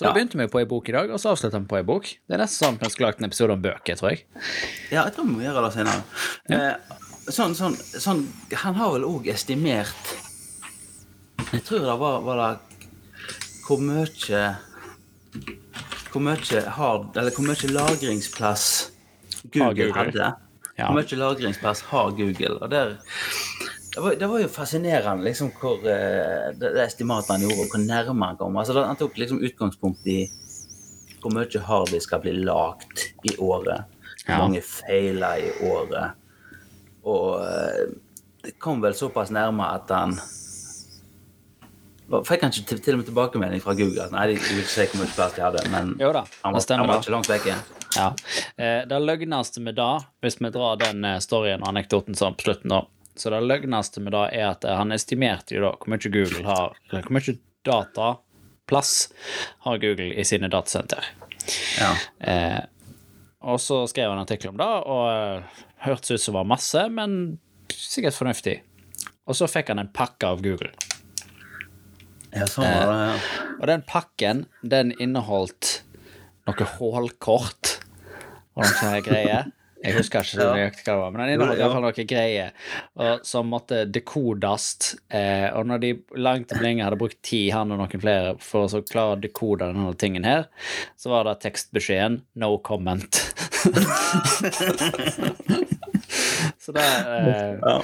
Så 0.00 0.06
da 0.06 0.14
begynte 0.16 0.38
vi 0.40 0.46
på 0.48 0.62
ei 0.62 0.64
bok 0.64 0.86
i 0.88 0.94
dag, 0.96 1.10
og 1.12 1.20
så 1.20 1.34
avslutta 1.34 1.58
vi 1.60 1.68
på 1.68 1.76
ei 1.76 1.84
bok. 1.84 2.06
Det 2.08 2.32
er 2.32 2.40
nesten 2.40 2.64
sånn 2.64 2.78
at 2.78 2.86
vi 2.86 2.92
skulle 2.94 3.10
lagd 3.10 3.20
en 3.20 3.28
episode 3.28 3.52
om 3.52 3.64
bøker, 3.66 3.98
tror 4.00 4.14
jeg. 4.14 4.22
Ja, 4.88 5.02
jeg 5.02 5.12
tror 5.12 5.26
vi 5.28 5.34
må 5.34 5.42
gjøre 5.44 5.64
det 5.66 5.72
senere. 5.74 6.04
Eh, 6.56 6.96
sånn, 7.28 7.52
sånn, 7.58 7.76
sånn 7.76 8.22
Han 8.62 8.78
har 8.80 8.94
vel 8.94 9.04
òg 9.04 9.28
estimert 9.30 10.14
Jeg 11.52 11.62
tror 11.68 11.84
det 11.84 11.98
var, 12.00 12.24
var 12.24 12.40
det 12.40 12.80
Hvor 13.66 13.84
mye 13.84 14.40
hvor 16.10 16.24
mye, 16.26 16.62
hard 16.74 17.16
eller 17.20 17.30
hvor 17.30 17.46
mye 17.46 17.68
lagringsplass 17.70 18.64
Google, 19.52 19.74
Google. 19.76 19.92
hadde. 19.94 20.30
Ja. 20.74 20.88
Hvor 20.88 20.96
mye 20.96 21.18
lagringsplass 21.20 21.84
har 21.92 22.10
Google? 22.18 22.56
Og 22.58 22.72
der, 22.72 22.96
det, 23.94 24.00
var, 24.04 24.14
det 24.20 24.26
var 24.30 24.40
jo 24.42 24.48
fascinerende 24.52 25.24
liksom, 25.26 25.50
hvor 25.60 25.80
eh, 25.88 26.50
det, 26.58 26.72
det 26.76 26.84
estimatet 26.84 27.30
han 27.34 27.44
gjorde, 27.46 27.64
og 27.66 27.72
hvor 27.74 27.82
nærme 27.84 28.26
han 28.30 28.36
kom. 28.38 28.56
Altså, 28.60 28.76
han 28.86 28.98
tok 29.00 29.16
liksom 29.18 29.40
utgangspunkt 29.46 30.06
i 30.06 30.20
hvor 31.20 31.34
mye 31.34 31.60
harddisk 31.66 32.06
skal 32.08 32.22
bli 32.24 32.32
lagt 32.46 33.08
i 33.28 33.34
året. 33.38 33.88
Hvor 34.24 34.34
Ja. 34.34 34.38
mange 34.38 34.60
feiler 34.62 35.40
i 35.42 35.50
året. 35.66 36.12
Og 37.08 37.40
eh, 37.42 37.94
det 38.44 38.52
kom 38.62 38.80
vel 38.84 38.94
såpass 38.94 39.30
nærme 39.34 39.64
at 39.74 39.90
han 39.90 40.14
Fikk 42.10 42.42
han 42.42 42.50
ikke 42.50 42.66
til, 42.66 42.78
til 42.82 42.96
og 42.96 42.98
med 43.00 43.06
tilbakemelding 43.06 43.60
fra 43.62 43.74
Google? 43.78 44.08
Nei, 44.10 44.24
de 44.32 44.34
de 44.34 44.48
vil 44.56 44.64
ikke 44.64 44.72
si 44.72 44.86
hvor 44.90 44.98
mye 45.04 45.12
plass 45.14 45.36
de 45.36 45.42
hadde, 45.44 45.60
men 45.70 45.92
Jo 46.00 46.08
da, 46.16 46.24
han 46.42 46.56
var, 46.56 46.64
han 46.74 46.88
var 46.90 46.98
ikke 47.04 47.12
langt 47.14 47.28
vekke. 47.30 47.54
Ja. 47.94 48.08
Eh, 48.58 48.80
det 48.90 48.98
løgneste 49.04 49.62
med 49.62 49.76
det, 49.78 49.90
hvis 50.24 50.40
vi 50.42 50.50
drar 50.50 50.80
den 50.80 51.04
eh, 51.06 51.20
storyen 51.22 51.62
og 51.62 51.68
anekdoten 51.70 52.18
sånn 52.18 52.34
på 52.34 52.48
slutten, 52.48 52.74
da 52.74 52.80
Så 53.20 53.30
det 53.32 53.42
løgneste 53.44 54.00
med 54.00 54.14
det 54.16 54.26
er 54.38 54.46
at 54.54 54.64
eh, 54.64 54.76
han 54.80 54.94
estimerte 54.96 55.56
jo 55.56 55.64
da 55.66 55.74
hvor 55.76 55.92
mye 55.92 56.12
Google 56.12 56.44
har 56.46 56.76
Eller 56.88 57.04
hvor 57.04 57.18
mye 57.18 57.34
dataplass 57.68 58.92
har 59.66 59.80
Google 59.82 60.14
i 60.16 60.24
sine 60.24 60.48
datasenter. 60.48 61.04
Ja. 61.76 61.90
Eh, 62.24 62.62
og 63.44 63.60
så 63.60 63.82
skrev 63.88 64.08
han 64.08 64.18
en 64.18 64.24
artikkel 64.24 64.52
om 64.52 64.58
det, 64.60 64.68
og 64.88 65.04
eh, 65.12 65.60
hørtes 65.84 66.16
ut 66.16 66.24
som 66.24 66.36
var 66.36 66.48
masse, 66.48 66.86
men 66.92 67.38
sikkert 67.72 68.16
fornuftig. 68.16 68.56
Og 69.28 69.36
så 69.36 69.48
fikk 69.48 69.72
han 69.72 69.82
en 69.82 69.92
pakke 69.92 70.32
av 70.32 70.40
Google. 70.44 70.72
ja, 72.32 72.48
sånn 72.48 72.64
var 72.64 72.88
det. 72.88 72.98
Ja. 73.04 73.46
Og 73.58 73.70
den 73.70 73.84
pakken, 73.88 74.44
den 74.64 74.92
inneholdt 74.96 75.82
noe 76.48 76.68
hålkort 76.78 77.76
og 78.56 78.64
noen 78.64 78.76
sånne 78.76 79.00
greier. 79.04 79.50
Jeg 79.82 79.94
husker 79.96 80.20
ikke 80.20 80.36
så 80.36 80.46
nøyaktig 80.52 80.82
hva 80.84 80.92
det 80.92 81.00
var, 81.00 81.10
men 81.14 81.20
den 81.22 81.30
inneholdt 81.34 81.56
i 81.56 81.60
Ja. 81.60 81.64
hvert 81.68 81.72
fall 81.72 81.84
noe 81.86 82.04
greier 82.10 82.50
og, 83.00 83.22
som 83.24 83.46
måtte 83.48 83.78
dekodes. 83.88 84.66
Eh, 85.08 85.46
og 85.56 85.64
når 85.70 85.78
de 85.80 85.92
langt 86.20 86.52
om 86.52 86.60
lenge 86.60 86.84
hadde 86.84 86.98
brukt 87.00 87.16
tid, 87.24 87.46
han 87.54 87.72
og 87.72 87.78
noen 87.80 88.00
flere, 88.02 88.34
for 88.44 88.66
å 88.66 88.70
så 88.70 88.82
klare 88.84 89.16
å 89.16 89.20
dekode 89.22 89.70
denne 89.72 89.94
tingen 89.96 90.24
her, 90.28 90.44
så 91.00 91.08
var 91.14 91.24
det 91.30 91.38
tekstbeskjeden 91.46 92.20
'no 92.36 92.58
comment'. 92.60 93.16
så 96.60 96.72
det 96.72 96.80
eh, 96.84 97.58
Ja. 97.62 97.82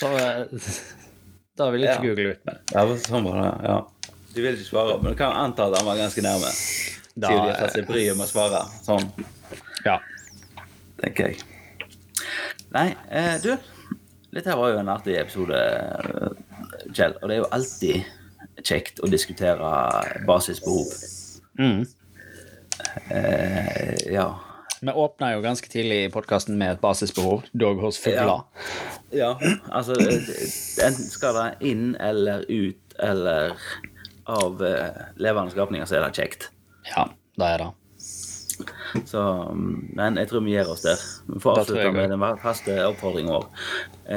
så, 0.00 0.16
eh, 0.16 0.44
Da 1.56 1.70
ville 1.70 1.86
ikke 1.86 1.94
Ja. 1.94 2.00
Google 2.08 2.30
ut 2.30 2.44
med. 2.46 2.56
Ja, 2.72 2.84
sånn 2.96 3.24
var 3.24 3.42
det. 3.42 3.68
ja. 3.68 3.86
Du 4.34 4.42
vil 4.42 4.54
ikke 4.54 4.64
svare, 4.70 5.02
men 5.02 5.12
du 5.12 5.16
kan 5.18 5.32
anta 5.32 5.64
at 5.66 5.76
han 5.76 5.86
var 5.86 5.96
ganske 5.98 6.22
nærme. 6.22 6.50
Da, 7.16 7.28
Siden 7.28 7.42
de 7.42 7.50
har 7.50 7.54
tatt 7.58 7.72
seg 7.74 7.86
bryet 7.88 8.16
med 8.16 8.26
å 8.26 8.30
svare. 8.30 8.60
Sånn, 8.86 9.10
Ja. 9.84 9.98
Tenker 11.02 11.30
jeg. 11.30 11.42
Nei, 12.74 12.88
eh, 13.10 13.36
du. 13.42 13.54
Dette 14.30 14.54
var 14.56 14.70
jo 14.70 14.78
en 14.78 14.92
artig 14.92 15.16
episode, 15.18 15.56
eh, 15.58 16.90
Kjell. 16.94 17.16
Og 17.20 17.28
det 17.28 17.36
er 17.36 17.40
jo 17.40 17.48
alltid 17.56 18.66
kjekt 18.66 19.00
å 19.02 19.10
diskutere 19.10 19.72
basisbehov. 20.28 20.92
Mm. 21.58 21.82
Eh, 23.10 24.12
ja. 24.12 24.28
Vi 24.80 24.92
åpna 24.92 25.34
jo 25.34 25.42
ganske 25.44 25.68
tidlig 25.68 26.04
i 26.06 26.12
podkasten 26.12 26.56
med 26.58 26.76
et 26.76 26.80
basisbehov, 26.80 27.42
dog 27.52 27.82
hos 27.84 27.98
fugler. 28.00 28.46
Ja, 29.12 29.34
altså 29.68 29.98
eh, 30.00 30.30
Enten 30.86 31.10
skal 31.10 31.36
det 31.36 31.48
inn 31.72 31.92
eller 32.00 32.46
ut 32.48 32.96
eller 33.00 33.58
av 34.30 34.64
eh, 34.64 35.02
levende 35.20 35.52
skapninger, 35.52 35.84
så 35.88 35.98
er 35.98 36.06
det 36.06 36.16
kjekt. 36.16 36.48
Ja, 36.94 37.10
det 37.36 37.52
er 37.54 37.64
det. 37.64 37.70
Så, 39.06 39.22
mm, 39.54 39.90
men 39.96 40.16
jeg 40.20 40.28
tror 40.30 40.44
vi 40.44 40.54
gir 40.56 40.70
oss 40.70 40.82
der. 40.86 41.02
Vi 41.34 41.40
får 41.40 41.58
avslutte 41.62 41.92
med 41.96 42.10
den 42.10 42.24
faste 42.42 42.76
oppfordringen 42.86 43.32
vår. 43.32 43.46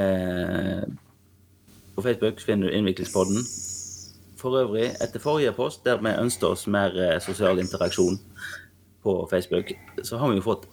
Eh, 0.00 0.84
på 1.94 2.02
Facebook 2.02 2.40
finner 2.40 2.68
du 2.68 2.76
Innviklingspodden. 2.76 3.44
For 4.40 4.60
øvrig, 4.60 4.90
etter 5.00 5.22
forrige 5.22 5.52
post, 5.56 5.84
der 5.84 6.02
vi 6.02 6.12
ønsket 6.20 6.48
oss 6.50 6.66
mer 6.66 6.96
eh, 7.00 7.18
sosial 7.20 7.58
interaksjon 7.62 8.18
på 9.04 9.28
Facebook, 9.30 9.72
så 10.02 10.18
har 10.18 10.28
vi 10.32 10.40
jo 10.40 10.44
fått 10.44 10.66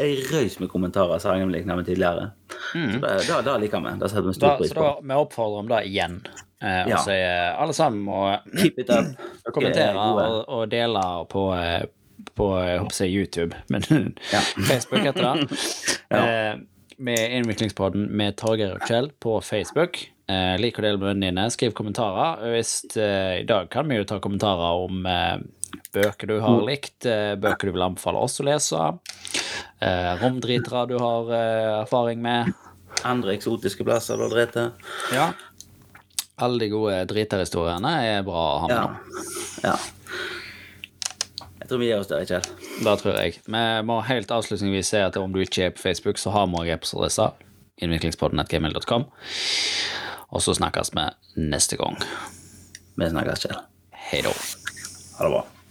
ei 0.00 0.16
røys 0.32 0.58
med 0.60 0.70
kommentarer 0.72 1.20
sammenlignet 1.20 1.76
med 1.76 1.84
tidligere. 1.84 2.30
Så 2.72 3.00
det, 3.00 3.42
det 3.44 3.56
liker 3.60 3.82
vi. 3.84 3.92
Det 4.00 4.10
setter 4.10 4.28
vi 4.28 4.32
Mm. 4.32 4.40
Da, 4.40 4.40
stor 4.40 4.56
pris 4.58 4.72
så 4.72 4.80
da, 4.80 4.92
vi 5.02 5.14
oppfordrer 5.20 5.58
om 5.58 5.68
det 5.68 5.82
igjen. 5.88 6.20
Eh, 6.62 6.88
Ja. 6.88 6.96
Og 6.96 7.62
alle 7.62 7.72
sammen 7.76 8.00
må 8.00 8.36
kommentere 9.54 9.90
er 9.90 9.96
og, 9.98 10.48
og 10.48 10.70
dele 10.70 11.02
på, 11.28 11.42
eh, 11.54 11.82
på 12.38 12.48
jeg 12.62 12.80
håper 12.80 12.94
å 12.94 12.98
si 12.98 13.08
YouTube, 13.12 13.56
men 13.72 14.14
Ja. 14.32 14.42
Facebook 14.68 15.06
heter 15.06 15.28
det. 15.28 15.62
eh, 16.18 16.60
med 17.02 17.36
Innviklingspodden 17.38 18.08
med 18.14 18.36
Torgeir 18.38 18.76
og 18.76 18.86
Kjell 18.88 19.10
på 19.22 19.38
Facebook. 19.42 19.98
Eh, 20.30 20.54
lik 20.60 20.78
og 20.78 20.86
dele 20.86 21.00
med 21.00 21.08
vennene 21.10 21.32
dine. 21.32 21.48
Skriv 21.50 21.74
kommentarer. 21.76 22.42
Hvis, 22.54 22.84
eh, 22.96 23.40
I 23.42 23.46
dag 23.48 23.70
kan 23.70 23.88
vi 23.88 23.98
jo 23.98 24.06
ta 24.08 24.20
kommentarer 24.22 24.84
om 24.84 25.06
eh, 25.06 25.38
bøker 25.92 26.30
du 26.30 26.36
har 26.40 26.62
likt, 26.66 27.06
eh, 27.06 27.34
bøker 27.40 27.68
du 27.68 27.76
vil 27.76 27.86
anbefale 27.88 28.22
oss 28.22 28.40
å 28.40 28.46
lese, 28.46 28.82
eh, 29.80 30.12
romdritere 30.22 30.86
du 30.88 30.98
har 31.02 31.32
erfaring 31.82 32.22
med. 32.22 32.52
Andre 33.08 33.34
eksotiske 33.34 33.84
plasser 33.84 34.16
du 34.20 34.28
har 34.28 34.34
drevet 34.36 34.52
til. 34.52 34.70
Ja. 35.16 35.32
Alle 36.42 36.58
de 36.62 36.68
gode 36.72 37.02
driterhistoriene 37.10 37.96
er 38.06 38.22
bra 38.26 38.44
å 38.54 38.60
ha 38.62 38.70
med. 38.70 39.18
Ja. 39.62 39.72
ja. 39.72 39.76
Jeg 41.62 41.68
tror 41.70 41.78
vi 41.78 41.86
gir 41.92 42.00
oss 42.02 42.08
der, 42.10 42.24
Kjell. 42.26 42.46
Det 42.82 42.92
tror 42.98 43.18
jeg. 43.20 43.36
Vi 43.46 43.62
må 43.86 44.00
helt 44.08 44.32
avslutningsvis 44.34 44.88
si 44.90 44.98
at 44.98 45.16
om 45.20 45.30
du 45.30 45.38
ikke 45.44 45.68
er 45.68 45.76
på 45.76 45.84
Facebook, 45.84 46.18
så 46.18 46.34
har 46.34 46.48
vi 46.50 46.58
også 46.58 46.74
e-postadresse. 46.74 47.28
Innviklingspodden.gmail.com. 47.86 49.06
Og 50.34 50.42
så 50.42 50.56
snakkes 50.58 50.90
vi 50.96 51.06
neste 51.38 51.78
gang. 51.78 52.02
Vi 52.98 53.10
snakkes, 53.14 53.46
Kjell. 53.46 53.62
Hei 54.10 54.24
da. 54.26 54.34
Ha 55.20 55.28
det 55.28 55.34
bra. 55.36 55.61